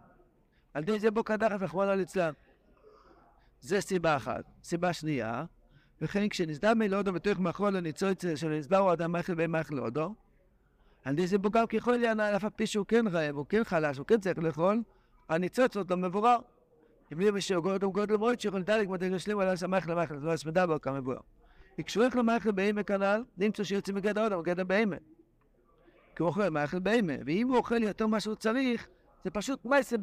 על 0.73 0.83
ידי 0.83 0.99
זה 0.99 1.11
בו 1.11 1.23
קדחת 1.23 1.61
רחמנא 1.61 1.91
ליצלן. 1.91 2.33
זה 3.61 3.81
סיבה 3.81 4.15
אחת. 4.15 4.43
סיבה 4.63 4.93
שנייה, 4.93 5.45
וכן 6.01 6.29
כשנסדם 6.29 6.79
מלאודו 6.79 7.13
בתוך 7.13 7.39
מאחור 7.39 7.69
לניצוץ 7.69 8.25
של 8.35 8.49
נסברו 8.49 8.93
אדם 8.93 9.11
מייכל 9.11 9.35
בין 9.35 9.51
מייכל 9.51 9.75
לאודו, 9.75 10.15
על 11.03 11.13
ידי 11.13 11.27
זה 11.27 11.37
בו 11.37 11.49
גם 11.49 11.67
ככל 11.67 12.03
יענה, 12.03 12.35
אף 12.35 12.43
על 12.43 12.49
פי 12.49 12.67
שהוא 12.67 12.85
כן 12.85 13.07
רעב, 13.07 13.35
הוא 13.35 13.45
כן 13.49 13.63
חלש, 13.63 13.97
הוא 13.97 14.05
כן 14.05 14.19
צריך 14.19 14.37
לאכול, 14.37 14.81
הניצוץ 15.31 15.77
עוד 15.77 15.91
לא 15.91 15.97
מבורר. 15.97 16.37
אם 17.13 17.19
לי 17.19 17.31
משהו 17.31 17.61
גודל 17.61 17.87
גודל 17.87 18.15
מועד 18.17 18.39
שיכול 18.39 18.61
דלק 18.61 18.87
מדי 18.87 19.09
לשלים 19.09 19.39
על 19.39 19.47
הסמך 19.47 19.87
למחל, 19.87 20.19
זה 20.19 20.25
לא 20.25 20.33
הסמדה 20.33 20.67
בו 20.67 20.81
כמבואר. 20.81 21.17
יקשוח 21.77 22.15
למחל 22.15 22.51
בהמה 22.51 22.83
כנ"ל, 22.83 23.23
נמצא 23.37 23.63
שיוצא 23.63 23.93
מגדר 23.93 24.27
אדם, 24.27 24.39
מגדר 24.39 24.63
בהמה. 24.63 24.95
כי 26.15 26.23
הוא 26.23 26.27
אוכל 26.27 26.49
מחל 26.49 26.79
בהמה, 26.79 27.13
ואם 27.25 27.47
הוא 27.47 27.57
אוכל 27.57 27.83
יותר 27.83 28.07
ממה 28.07 28.19
שהוא 28.19 28.35
צריך, 28.35 28.87
זה 29.23 29.31
פשוט 29.31 29.65
מייסה. 29.65 29.95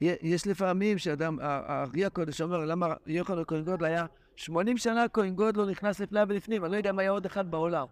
י- 0.00 0.16
יש 0.22 0.46
לפעמים 0.46 0.98
שאדם, 0.98 1.38
הארי 1.40 2.04
הקודש 2.04 2.40
אומר, 2.40 2.64
למה 2.64 2.94
יוחנן 3.06 3.42
כהן 3.46 3.64
גודל 3.64 3.84
היה 3.84 4.06
80 4.36 4.78
שנה 4.78 5.08
כהן 5.08 5.34
גודל 5.34 5.60
לא 5.60 5.66
נכנס 5.70 6.00
לפני 6.00 6.20
ולפנים, 6.28 6.64
אני 6.64 6.72
לא 6.72 6.76
יודע 6.76 6.90
אם 6.90 6.98
היה 6.98 7.10
עוד 7.10 7.26
אחד 7.26 7.50
בעולם. 7.50 7.86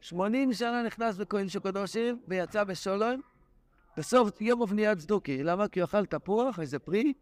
80 0.00 0.52
שנה 0.52 0.82
נכנס 0.82 1.16
בכהן 1.16 1.48
של 1.48 1.60
קדושים 1.60 2.20
ויצא 2.28 2.64
בשולון, 2.64 3.20
בסוף 3.96 4.40
יום 4.40 4.60
ובניית 4.60 4.98
צדוקי. 4.98 5.42
למה? 5.42 5.68
כי 5.68 5.80
הוא 5.80 5.84
אכל 5.84 6.06
תפוח, 6.06 6.60
איזה 6.60 6.78
פרי, 6.78 7.12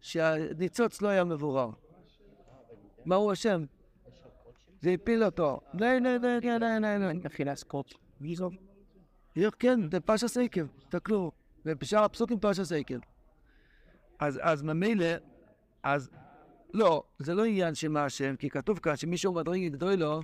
שהניצוץ 0.00 1.02
לא 1.02 1.08
היה 1.08 1.24
מבורר. 1.24 1.70
מה 3.04 3.14
הוא 3.14 3.32
אשם? 3.32 3.64
זה 4.80 4.90
הפיל 4.90 5.24
אותו. 5.24 5.60
לא, 5.74 5.98
לא, 5.98 6.16
לא, 6.16 6.38
לא, 6.42 6.58
לא, 6.58 6.78
לא, 6.78 6.96
לא. 6.98 7.26
אכילת 7.26 7.56
סקוט. 7.56 7.94
מי 8.20 8.36
זו? 8.36 8.50
כן, 9.58 9.90
זה 9.90 10.00
פרשה 10.00 10.28
סייקר, 10.28 10.64
תסתכלו. 10.78 11.32
ובשאר 11.66 12.04
הפסוקים 12.04 12.38
פרשה 12.40 12.64
סייקר. 12.64 12.98
אז, 14.18 14.62
ממילא, 14.62 15.06
אז 15.82 16.10
לא, 16.74 17.02
זה 17.18 17.34
לא 17.34 17.44
עניין 17.44 17.74
של 17.74 17.88
מה 17.88 18.04
השם, 18.04 18.36
כי 18.36 18.50
כתוב 18.50 18.78
כאן 18.78 18.96
שמישהו 18.96 19.32
מדרגה 19.32 19.68
גדול 19.68 19.94
לו, 19.94 20.22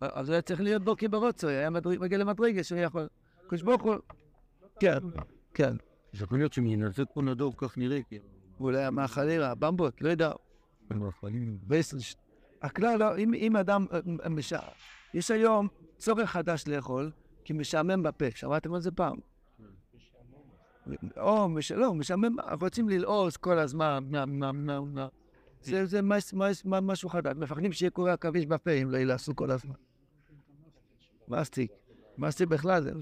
אז 0.00 0.28
הוא 0.28 0.32
היה 0.32 0.42
צריך 0.42 0.60
להיות 0.60 0.84
בו 0.84 0.96
כברוצו, 0.96 1.48
היה 1.48 1.70
מגיע 1.70 2.18
למדרגה 2.18 2.64
שהוא 2.64 2.78
יכול. 2.78 3.08
הקדוש 3.46 3.62
ברוך 3.62 3.82
הוא, 3.82 3.94
כן, 4.80 4.98
כן. 5.54 5.76
יכול 6.14 6.38
להיות 6.38 6.52
שמנצאת 6.52 7.06
פה 7.14 7.22
נדור 7.22 7.54
כך 7.56 7.78
נראה, 7.78 8.02
כי 8.08 8.18
ואולי 8.60 8.90
מהחלירה, 8.90 9.54
במבות, 9.54 10.02
לא 10.02 10.08
יודע. 10.08 10.32
הכלל, 12.62 12.98
לא, 12.98 13.18
אם, 13.18 13.34
אם 13.34 13.56
אדם, 13.56 13.86
אה, 13.92 13.98
אה. 14.56 14.68
יש 15.14 15.30
היום 15.30 15.68
צורך 15.98 16.30
חדש 16.30 16.64
לאכול, 16.66 17.10
כי 17.44 17.52
משעמם 17.52 18.02
בפה, 18.02 18.24
שמעתם 18.34 18.74
על 18.74 18.80
זה 18.80 18.90
פעם? 18.90 19.16
או, 21.16 21.48
מש... 21.48 21.72
לא, 21.72 21.94
משעמם, 21.94 22.36
רוצים 22.60 22.88
ללעוס 22.88 23.36
כל 23.36 23.58
הזמן. 23.58 24.04
זה, 25.62 25.86
זה 25.86 26.00
משהו 26.62 27.08
חדש, 27.08 27.36
מפחדים 27.36 27.72
שיהיה 27.72 27.90
קורא 27.90 28.12
עכביש 28.12 28.46
בפה 28.46 28.70
אם 28.70 28.90
לא 28.90 28.98
ילעסו 28.98 29.36
כל 29.36 29.50
הזמן. 29.50 29.74
מסטיק, 31.28 31.72
מסטיק 32.18 32.48
בכלל 32.48 32.82
זה. 32.82 32.92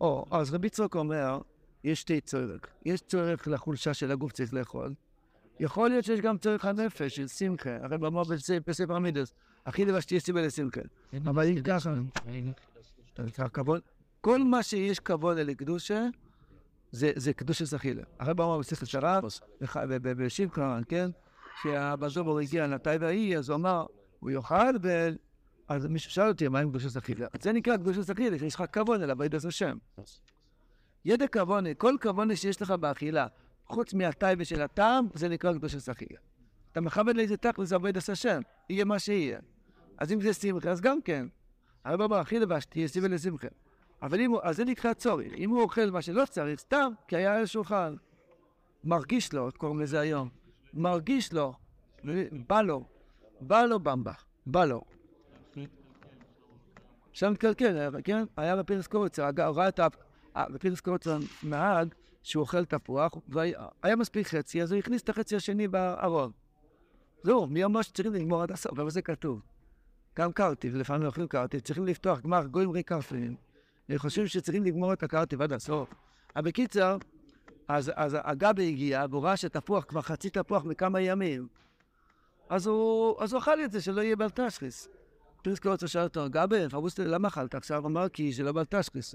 או, 0.00 0.24
אז 0.30 0.54
רבי 0.54 0.68
צחוק 0.68 0.96
אומר, 0.96 1.40
יש 1.84 2.00
שתי 2.00 2.20
צורך. 2.20 2.60
יש 2.84 3.00
צורך 3.00 3.48
לחולשה 3.48 3.94
של 3.94 4.10
הגוף 4.10 4.32
צריך 4.32 4.54
לאכול, 4.54 4.94
יכול 5.60 5.88
להיות 5.90 6.04
שיש 6.04 6.20
גם 6.20 6.38
צורך 6.38 6.64
הנפש 6.64 7.16
של 7.16 7.26
שמחה, 7.28 7.76
הרי 7.82 7.98
בס- 7.98 8.50
בספר 8.66 8.96
המידוס, 8.96 9.34
הכי 9.66 9.84
דבר 9.84 10.00
שתהיה 10.00 10.20
סיבה 10.20 10.42
לשמחה. 10.42 10.80
אבל 11.26 11.46
אם 11.48 11.62
ככה, 11.62 11.94
כל 14.20 14.42
מה 14.44 14.62
שיש 14.62 15.00
כבוד 15.00 15.36
לקדושה, 15.38 16.06
זה, 16.92 17.12
זה 17.16 17.32
קדושה 17.32 17.66
סחילה. 17.66 18.02
הרב 18.18 18.40
אמר 18.40 18.58
בספר 18.58 18.86
שרב, 18.86 19.24
בשמחה, 20.16 20.78
כן, 20.88 21.10
שהבזובר 21.62 22.38
הגיע 22.38 22.66
לנתי 22.66 22.90
והאי, 23.00 23.36
אז 23.36 23.48
הוא 23.48 23.56
אמר, 23.56 23.86
הוא 24.20 24.30
יאכל. 24.30 24.56
אז 25.70 25.86
מישהו 25.86 26.10
שאל 26.10 26.28
אותי, 26.28 26.48
מה 26.48 26.60
עם 26.60 26.70
קדושה 26.70 26.88
סחילה? 26.88 27.26
זה 27.40 27.52
נקרא 27.52 27.76
קדושה 27.76 28.02
סחילה, 28.02 28.38
שיש 28.38 28.54
לך 28.54 28.64
כבוד 28.72 29.02
אל 29.02 29.10
עבודת 29.10 29.44
השם. 29.44 29.78
ידע 31.04 31.26
כבוד, 31.26 31.64
כל 31.78 31.94
כבוד 32.00 32.34
שיש 32.34 32.62
לך 32.62 32.70
באכילה, 32.70 33.26
חוץ 33.66 33.94
מהטייבה 33.94 34.44
של 34.44 34.62
הטעם, 34.62 35.06
זה 35.14 35.28
נקרא 35.28 35.52
קדוש 35.52 35.74
הסחייה. 35.74 36.18
אתה 36.72 36.80
מכבד 36.80 37.16
לאיזה 37.16 37.36
תכלס 37.36 37.72
עבוד 37.72 37.96
עשה 37.96 38.12
השם, 38.12 38.40
יהיה 38.70 38.84
מה 38.84 38.98
שיהיה. 38.98 39.38
אז 39.98 40.12
אם 40.12 40.20
זה 40.20 40.32
שמחה, 40.32 40.70
אז 40.70 40.80
גם 40.80 41.02
כן. 41.02 41.26
הרב 41.84 42.00
אמר, 42.00 42.16
הכי 42.16 42.38
לבש, 42.38 42.64
תהיה 42.64 42.88
סיבה 42.88 43.08
לשמחה. 43.08 43.48
אבל 44.02 44.20
אם 44.20 44.30
הוא, 44.30 44.40
אז 44.42 44.56
זה 44.56 44.64
נקרא 44.64 44.92
צורך. 44.92 45.32
אם 45.36 45.50
הוא 45.50 45.62
אוכל 45.62 45.90
מה 45.90 46.02
שלא 46.02 46.24
צריך, 46.30 46.60
סתם, 46.60 46.92
כי 47.08 47.16
היה 47.16 47.36
על 47.36 47.42
השולחן. 47.42 47.94
מרגיש 48.84 49.32
לו, 49.32 49.48
קוראים 49.56 49.80
לזה 49.80 50.00
היום. 50.00 50.28
מרגיש 50.74 51.32
לו, 51.32 51.54
בא 52.46 52.62
לו, 52.62 52.84
בא 53.40 53.62
לו 53.62 53.80
במבה, 53.80 54.12
בא 54.46 54.64
לו. 54.64 54.82
שם 57.12 57.32
מתקלקל, 57.32 57.90
כן? 58.04 58.24
היה 58.36 58.56
בפרס 58.56 58.86
קורצר, 58.86 59.30
ראה 59.38 59.68
את 59.68 59.80
ה... 59.80 59.88
בפרס 60.36 60.80
קורצר 60.80 61.18
נהג 61.42 61.94
שהוא 62.22 62.40
אוכל 62.40 62.64
תפוח, 62.64 63.12
והיה 63.28 63.96
מספיק 63.96 64.26
חצי, 64.26 64.62
אז 64.62 64.72
הוא 64.72 64.78
הכניס 64.78 65.02
את 65.02 65.08
החצי 65.08 65.36
השני 65.36 65.68
בארון. 65.68 66.30
זהו, 67.22 67.46
מי 67.46 67.64
אמר 67.64 67.82
שצריכים 67.82 68.12
לגמור 68.12 68.42
עד 68.42 68.50
הסוף, 68.52 68.78
אבל 68.78 68.90
זה 68.90 69.02
כתוב. 69.02 69.42
גם 70.18 70.32
קרטיב, 70.32 70.76
לפעמים 70.76 71.06
אוכלים 71.06 71.28
קרטיב, 71.28 71.60
צריכים 71.60 71.86
לפתוח 71.86 72.20
גמר 72.20 72.46
גויים 72.46 72.70
ריקרפים. 72.70 73.36
הם 73.88 73.98
חושבים 73.98 74.26
שצריכים 74.26 74.64
לגמור 74.64 74.92
את 74.92 75.02
הקרטיב 75.02 75.42
עד 75.42 75.52
הסוף. 75.52 75.94
אבל 76.36 76.44
בקיצר, 76.44 76.96
אז, 77.68 77.92
אז 77.94 78.16
הגבי 78.20 78.68
הגיע, 78.68 79.04
והוא 79.10 79.22
ראה 79.22 79.36
שתפוח, 79.36 79.84
כבר 79.84 80.00
חצי 80.00 80.30
תפוח 80.30 80.64
מכמה 80.64 81.00
ימים. 81.00 81.48
אז 82.48 82.66
הוא, 82.66 83.22
אז 83.22 83.32
הוא 83.32 83.40
אכל 83.40 83.64
את 83.64 83.72
זה, 83.72 83.80
שלא 83.80 84.00
יהיה. 84.00 84.16
פרס 84.34 84.88
קורצה 85.62 85.88
שאל 85.88 86.02
אותו, 86.02 86.24
גבי, 86.30 86.68
פרבוסטר, 86.70 87.06
למה 87.06 87.28
אכלת? 87.28 87.54
עכשיו 87.54 87.86
אמר, 87.86 88.08
כי 88.08 88.32
זה 88.32 88.42
לא 88.42 88.52
בלטשחיס. 88.52 89.14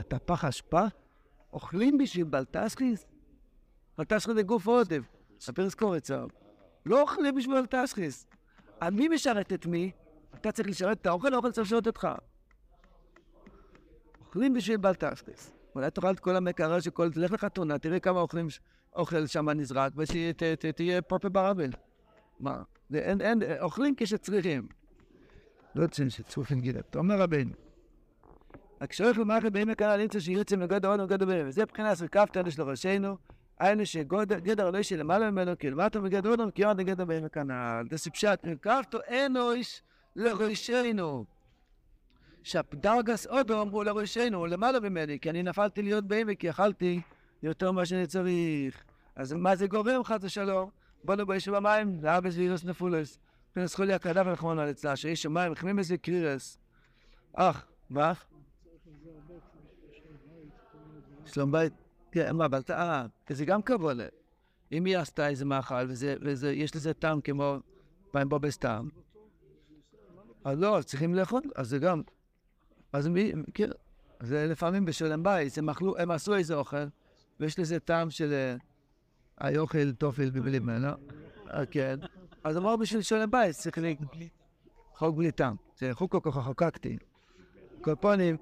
אתה 0.00 0.18
פח 0.18 0.44
אשפה? 0.44 0.84
אוכלים 1.52 1.98
בשביל 1.98 2.24
בלטשחיס? 2.24 3.06
בלטשחיס 3.98 4.34
זה 4.34 4.42
גוף 4.42 4.66
עודף. 4.66 5.02
הפרס 5.48 5.74
קורצה. 5.74 6.24
לא 6.86 7.00
אוכלים 7.00 7.34
בשביל 7.34 7.60
בלטשחיס. 7.60 8.26
מי 8.92 9.08
משרת 9.08 9.52
את 9.52 9.66
מי? 9.66 9.90
אתה 10.34 10.52
צריך 10.52 10.68
לשרת 10.68 11.00
את 11.00 11.06
האוכל, 11.06 11.34
האוכל 11.34 11.50
צריך 11.50 11.66
לשרת 11.66 11.86
אותך. 11.86 12.08
אוכלים 14.20 14.54
בשביל 14.54 14.76
בלטשחיס. 14.76 15.52
אולי 15.74 15.90
תאכל 15.90 16.10
את 16.10 16.20
כל 16.20 16.36
המקרר 16.36 16.80
של 16.80 16.90
כל... 16.90 17.12
תלך 17.12 17.32
לחתונה, 17.32 17.78
תראה 17.78 18.00
כמה 18.00 18.20
אוכלים, 18.20 18.46
אוכל 18.96 19.26
שם 19.26 19.48
נזרק, 19.50 19.92
ותהיה 19.96 21.02
פרפה 21.02 21.28
ברבל. 21.28 21.70
מה? 22.40 22.62
אין, 22.94 23.20
אין, 23.20 23.42
אוכלים 23.60 23.94
כשצריכים. 23.96 24.68
לא 25.74 25.86
צריכים 25.86 26.10
שצריכים 26.10 26.60
גילה. 26.60 26.80
אתה 26.80 26.98
אומר 26.98 27.20
רבינו. 27.20 27.52
כשהולך 28.88 29.18
למערכת 29.18 29.52
בעמק 29.52 29.82
הנ"ל 29.82 29.96
נמצא 29.96 30.20
שירצם 30.20 30.60
לגדר 30.60 30.88
עוד 30.88 31.00
וגדר 31.00 31.26
בעמק. 31.26 31.48
וזה 31.48 31.62
מבחינה 31.62 31.96
של 31.96 32.08
כ"ט 32.08 32.50
של 32.50 32.62
ראשינו, 32.62 33.16
היינו 33.58 33.86
שגדר 33.86 34.70
לא 34.70 34.82
שלמעלה 34.82 35.30
ממנו, 35.30 35.58
כי 35.58 35.70
למטה 35.70 36.00
מגדר 36.00 36.30
עוד 36.30 36.40
כי 36.54 36.64
עוד 36.64 36.80
גדר 36.80 37.04
בעמק 37.04 37.36
הנ"ל. 37.36 37.86
זה 37.90 37.98
שפשט, 37.98 38.46
כ"תו 38.62 38.98
אנוש 39.26 39.82
לראשינו. 40.16 41.24
שהדרגס 42.42 43.26
אודום 43.26 43.68
הוא 43.68 43.84
לראשינו, 43.84 44.46
למעלה 44.46 44.80
ממני, 44.80 45.20
כי 45.20 45.30
אני 45.30 45.42
נפלתי 45.42 45.82
להיות 45.82 46.04
בעמק, 46.04 46.40
כי 46.40 46.50
אכלתי 46.50 47.00
יותר 47.42 47.72
ממה 47.72 47.86
שאני 47.86 48.06
צריך. 48.06 48.84
אז 49.16 49.32
מה 49.32 49.56
זה 49.56 49.66
גורם 49.66 50.04
חס 50.04 50.18
ושלום? 50.22 50.70
בוא 51.06 51.14
נבוא 51.14 51.34
ישו 51.34 51.52
במים, 51.52 51.98
לאבס 52.02 52.36
ואירוס 52.36 52.64
נפולס. 52.64 53.18
פנס 53.52 53.74
חולי 53.74 53.92
הקדף 53.92 54.22
ורחמון 54.26 54.58
על 54.58 54.70
אצלה, 54.70 54.96
שיש 54.96 55.22
שמיים, 55.22 55.52
מחמים 55.52 55.78
איזה 55.78 55.98
קרירס. 55.98 56.58
אך, 57.32 57.66
מה? 57.90 58.12
שלום 61.26 61.52
בית? 61.52 61.72
כן, 62.12 62.36
מה, 62.36 62.46
אבל 62.46 62.60
אה, 62.70 63.06
זה 63.28 63.44
גם 63.44 63.62
קבולה. 63.62 64.06
אם 64.72 64.84
היא 64.84 64.98
עשתה 64.98 65.28
איזה 65.28 65.44
מאכל, 65.44 65.86
ויש 66.20 66.76
לזה 66.76 66.94
טעם 66.94 67.20
כמו 67.20 67.56
פעם 68.10 68.28
בו 68.28 68.38
בסתם, 68.38 68.88
אז 70.44 70.58
לא, 70.58 70.78
צריכים 70.84 71.14
לאכול, 71.14 71.42
אז 71.54 71.68
זה 71.68 71.78
גם... 71.78 72.02
אז 72.92 73.08
מי, 73.08 73.32
כן, 73.54 73.68
זה 74.20 74.46
לפעמים 74.46 74.84
בשלם 74.84 75.22
בית, 75.22 75.58
הם, 75.98 76.10
עשו 76.10 76.34
איזה 76.34 76.54
אוכל, 76.54 76.86
ויש 77.40 77.58
לזה 77.58 77.80
טעם 77.80 78.10
של 78.10 78.56
האוכל 79.38 79.92
תופל 79.92 80.30
בבלי 80.30 80.58
ממנו, 80.58 80.88
כן, 81.70 81.98
אז 82.44 82.56
אמרו 82.56 82.78
בשביל 82.78 83.02
שלם 83.02 83.30
בית 83.30 83.54
צריך 83.56 83.78
חוק 84.94 85.16
בלי 85.16 85.32
טעם, 85.32 85.56
זה 85.78 85.94
חוק 85.94 86.12
כל 86.12 86.30
כך 86.30 86.44
חוקקתי. 86.44 86.96
כל 87.80 87.94
פונים, 87.94 88.36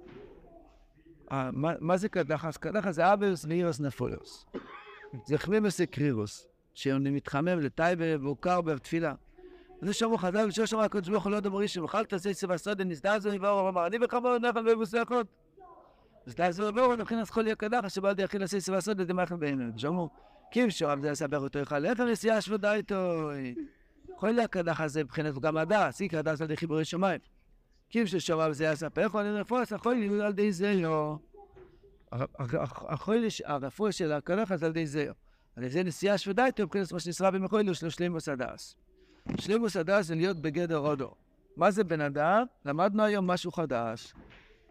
מה 1.80 1.96
זה 1.96 2.08
קדחס? 2.08 2.56
קדחס 2.56 2.94
זה 2.94 3.12
אברס 3.12 3.44
ואירוס 3.44 3.80
נפולוס. 3.80 4.46
זה 5.26 5.38
חמימוס 5.38 5.80
אקרירוס, 5.80 6.46
שמתחמם 6.74 7.60
לטייבה 7.60 8.04
והוכר 8.20 8.60
בתפילה. 8.60 9.14
וזה 9.82 9.92
שאמרו 9.92 10.18
חז"ל 10.18 10.46
ושאומר 10.48 10.66
שם 10.66 10.78
הקדוש 10.78 11.08
ברוך 11.08 11.24
הוא 11.24 11.32
לא 11.32 11.40
דמרי 11.40 11.68
שאכלת 11.68 12.16
סייסה 12.16 12.46
וסודה 12.50 12.84
נסדזו 12.84 13.32
נבואו 13.32 13.68
אמר 13.68 13.86
אני 13.86 13.98
וכבוד 14.04 14.44
נחל 14.44 14.68
ובוסכות. 14.68 15.26
נסדזו 16.26 16.70
נבואו 16.70 16.90
מבחינת 16.90 17.30
כל 17.30 17.46
יקדח 17.46 17.84
אשר 17.84 18.00
בעד 18.00 18.20
יחיל 18.20 18.46
סייסה 18.46 18.78
וסודה 18.78 19.04
דמחל 19.04 19.36
באמת. 19.36 19.78
שאמרו 19.78 20.10
שואב 20.70 21.00
זה 21.00 21.08
יסבר 21.08 21.38
אותו 21.38 21.58
יכל 21.58 21.86
איפה 21.86 22.04
נסיעה 22.04 22.40
שבודה 22.40 22.74
איתו. 22.74 23.30
כל 24.16 24.36
יקדח 24.44 24.80
הזה 24.80 25.04
מבחינת 25.04 25.38
גם 25.38 25.56
הדס, 25.56 26.00
איקר 26.00 26.18
הדס 26.18 26.40
על 26.40 26.44
ידי 26.44 26.56
חיבורי 26.56 26.84
שמיים. 26.84 27.20
קים 27.88 28.06
ששומע 28.06 28.52
זה 28.52 28.64
יספר 28.64 29.00
יכול 29.00 29.22
לרפוס 29.22 29.70
יכול 29.70 29.94
להיות 29.94 30.20
על 30.20 30.30
ידי 30.30 30.52
זה 30.52 30.74
לא. 30.74 31.18
הרפואה 33.44 33.92
של 33.92 34.12
הקדח 34.12 34.52
אז 34.52 34.62
על 34.62 34.70
ידי 34.70 34.86
זה. 34.86 35.06
על 35.56 35.62
ידי 35.62 35.84
נסיעה 35.84 36.18
שבודה 36.18 36.46
איתו 36.46 36.62
מבחינת 36.62 36.92
מה 36.92 37.00
שנשרה 37.00 37.30
במחוילו 37.30 37.74
שלו 37.74 37.90
שלימוס 37.90 38.28
הדס. 38.28 38.76
שלימוס 39.40 39.76
הדס 39.76 40.06
זה 40.06 40.14
להיות 40.14 40.36
בגדר 40.36 40.76
הודו. 40.76 41.14
מה 41.56 41.70
זה 41.70 41.84
בן 41.84 42.00
אדם? 42.00 42.44
למדנו 42.64 43.02
היום 43.02 43.26
משהו 43.26 43.52
חדש. 43.52 44.14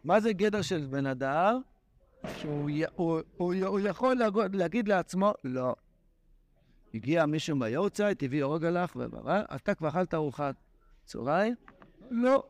מה 0.03 0.19
זה 0.19 0.33
גדר 0.33 0.61
של 0.61 0.85
בן 0.89 1.05
אדם? 1.05 1.61
שהוא 2.27 2.69
הוא, 2.95 3.19
הוא, 3.37 3.53
הוא 3.65 3.79
יכול 3.79 4.15
להגיד, 4.15 4.55
להגיד 4.55 4.87
לעצמו, 4.87 5.33
לא. 5.43 5.75
הגיע 6.93 7.25
מישהו 7.25 7.55
מהיורצייט, 7.55 8.23
הביא 8.23 8.43
אורג 8.43 8.65
הלך, 8.65 8.97
אתה 9.55 9.75
כבר 9.75 9.89
אכלת 9.89 10.13
ארוחת 10.13 10.55
צהריים? 11.05 11.55
לא. 12.11 12.43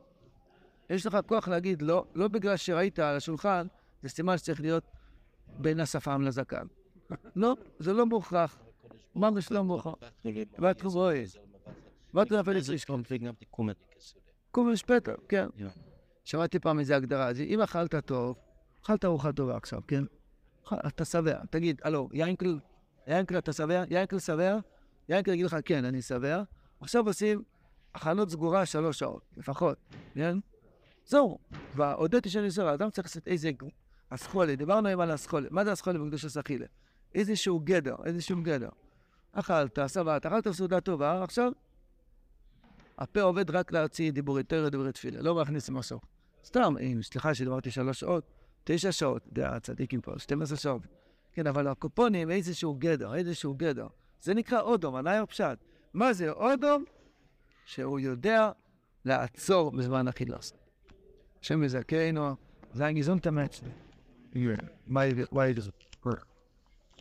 יש 0.90 1.06
לך 1.06 1.18
כוח 1.28 1.48
להגיד 1.48 1.82
לא, 1.82 2.06
לא 2.16 2.28
בגלל 2.28 2.58
שראית 2.58 3.00
על 3.00 3.16
השולחן, 3.16 3.68
זה 4.04 4.10
סימן 4.10 4.38
שצריך 4.38 4.62
להיות 4.62 4.84
בין 5.48 5.80
השפם 5.80 6.22
לזקן. 6.22 6.66
לא, 7.36 7.56
זה 7.80 7.94
לא 7.94 8.06
מוכרח. 8.06 8.60
ממש 9.16 9.52
לא 9.52 9.64
מוכרח. 9.64 9.96
ואתה 10.60 10.88
רואה. 10.88 11.24
ואתה 12.14 12.40
נפל 12.40 12.52
לצריך. 12.52 12.86
קומר 14.52 14.76
שפטר, 14.76 15.16
כן. 15.30 15.48
שמעתי 16.24 16.60
פעם 16.60 16.80
איזה 16.80 16.96
הגדרה, 16.96 17.28
אז 17.28 17.42
אם 17.42 17.62
אכלת 17.62 17.96
טוב, 18.06 18.36
אכלת 18.84 19.06
ארוחה 19.06 19.32
טובה 19.32 19.58
עכשיו, 19.58 19.82
כן? 19.88 20.04
אתה 20.74 21.06
שבע, 21.06 21.40
תגיד, 21.50 21.82
הלו, 21.84 22.10
יינקל, 22.14 22.60
יינקל 23.08 23.38
אתה 23.38 23.54
שבע? 23.54 23.84
יינקל 23.90 24.20
שבע? 24.20 24.58
יינקל 25.10 25.32
יגיד 25.32 25.46
לך, 25.46 25.58
כן, 25.66 25.86
אני 25.86 26.02
שבע. 26.02 26.44
עכשיו 26.82 27.08
עושים 27.08 27.44
הכנות 27.96 28.30
סגורה 28.30 28.66
שלוש 28.66 29.00
שעות, 29.00 29.22
לפחות, 29.38 29.78
כן? 30.14 30.38
זהו, 31.06 31.40
והודיתי 31.76 32.30
שאני 32.30 32.52
שבע, 32.52 32.74
אדם 32.74 32.90
צריך 32.90 33.08
לעשות 33.08 33.28
איזה 33.28 33.52
אסכולה, 34.10 34.56
דיברנו 34.56 34.88
היום 34.88 35.02
על 35.02 35.16
אסכולה, 35.16 35.48
מה 35.52 35.66
זה 35.66 35.74
אסכולה 35.74 36.00
בקדוש 36.00 36.26
הסחילה? 36.26 36.66
איזשהו 37.16 37.60
גדר, 37.60 37.96
איזשהו 38.06 38.44
גדר. 38.44 38.70
אכלת, 39.32 39.80
שבעת, 39.88 40.26
אכלת 40.26 40.48
סעודה 40.52 40.82
טובה, 40.82 41.24
עכשיו 41.24 41.52
הפה 42.98 43.22
עובד 43.22 43.52
רק 43.52 43.72
להוציא 43.72 44.12
דיבורי 44.12 44.44
תרא, 44.44 44.70
דיבורי 44.70 44.92
תפילה, 44.92 45.22
לא 45.22 45.36
מכניס 45.36 45.70
משהו. 45.70 46.00
סתם, 46.46 46.76
סליחה 47.02 47.34
שדיברתי 47.34 47.72
שלוש 47.72 48.00
שעות, 48.00 48.24
תשע 48.64 48.92
שעות, 48.92 49.28
זה 49.36 49.50
הצדיקים 49.50 50.02
פה, 50.02 50.20
12 50.20 50.58
שעות. 50.58 50.82
כן, 51.34 51.48
אבל 51.48 51.68
הקופונים, 51.68 52.32
איזשהו 52.32 52.76
גדר, 52.80 53.16
איזשהו 53.16 53.54
גדר. 53.54 53.88
זה 54.22 54.34
נקרא 54.34 54.62
אודום, 54.62 54.96
ענאי 54.96 55.26
פשט. 55.30 55.58
מה 55.94 56.14
זה 56.14 56.30
אודום? 56.32 56.84
שהוא 57.66 58.00
יודע 58.00 58.52
לעצור 59.06 59.72
בזמן 59.72 60.08
אכילוס. 60.08 60.54
השם 61.42 61.64
יזכנו, 61.64 62.36
זה 62.74 62.86
הגיזון 62.86 63.20
תמצא. 63.20 63.66
מה 64.88 65.06
ידעו? 65.48 65.72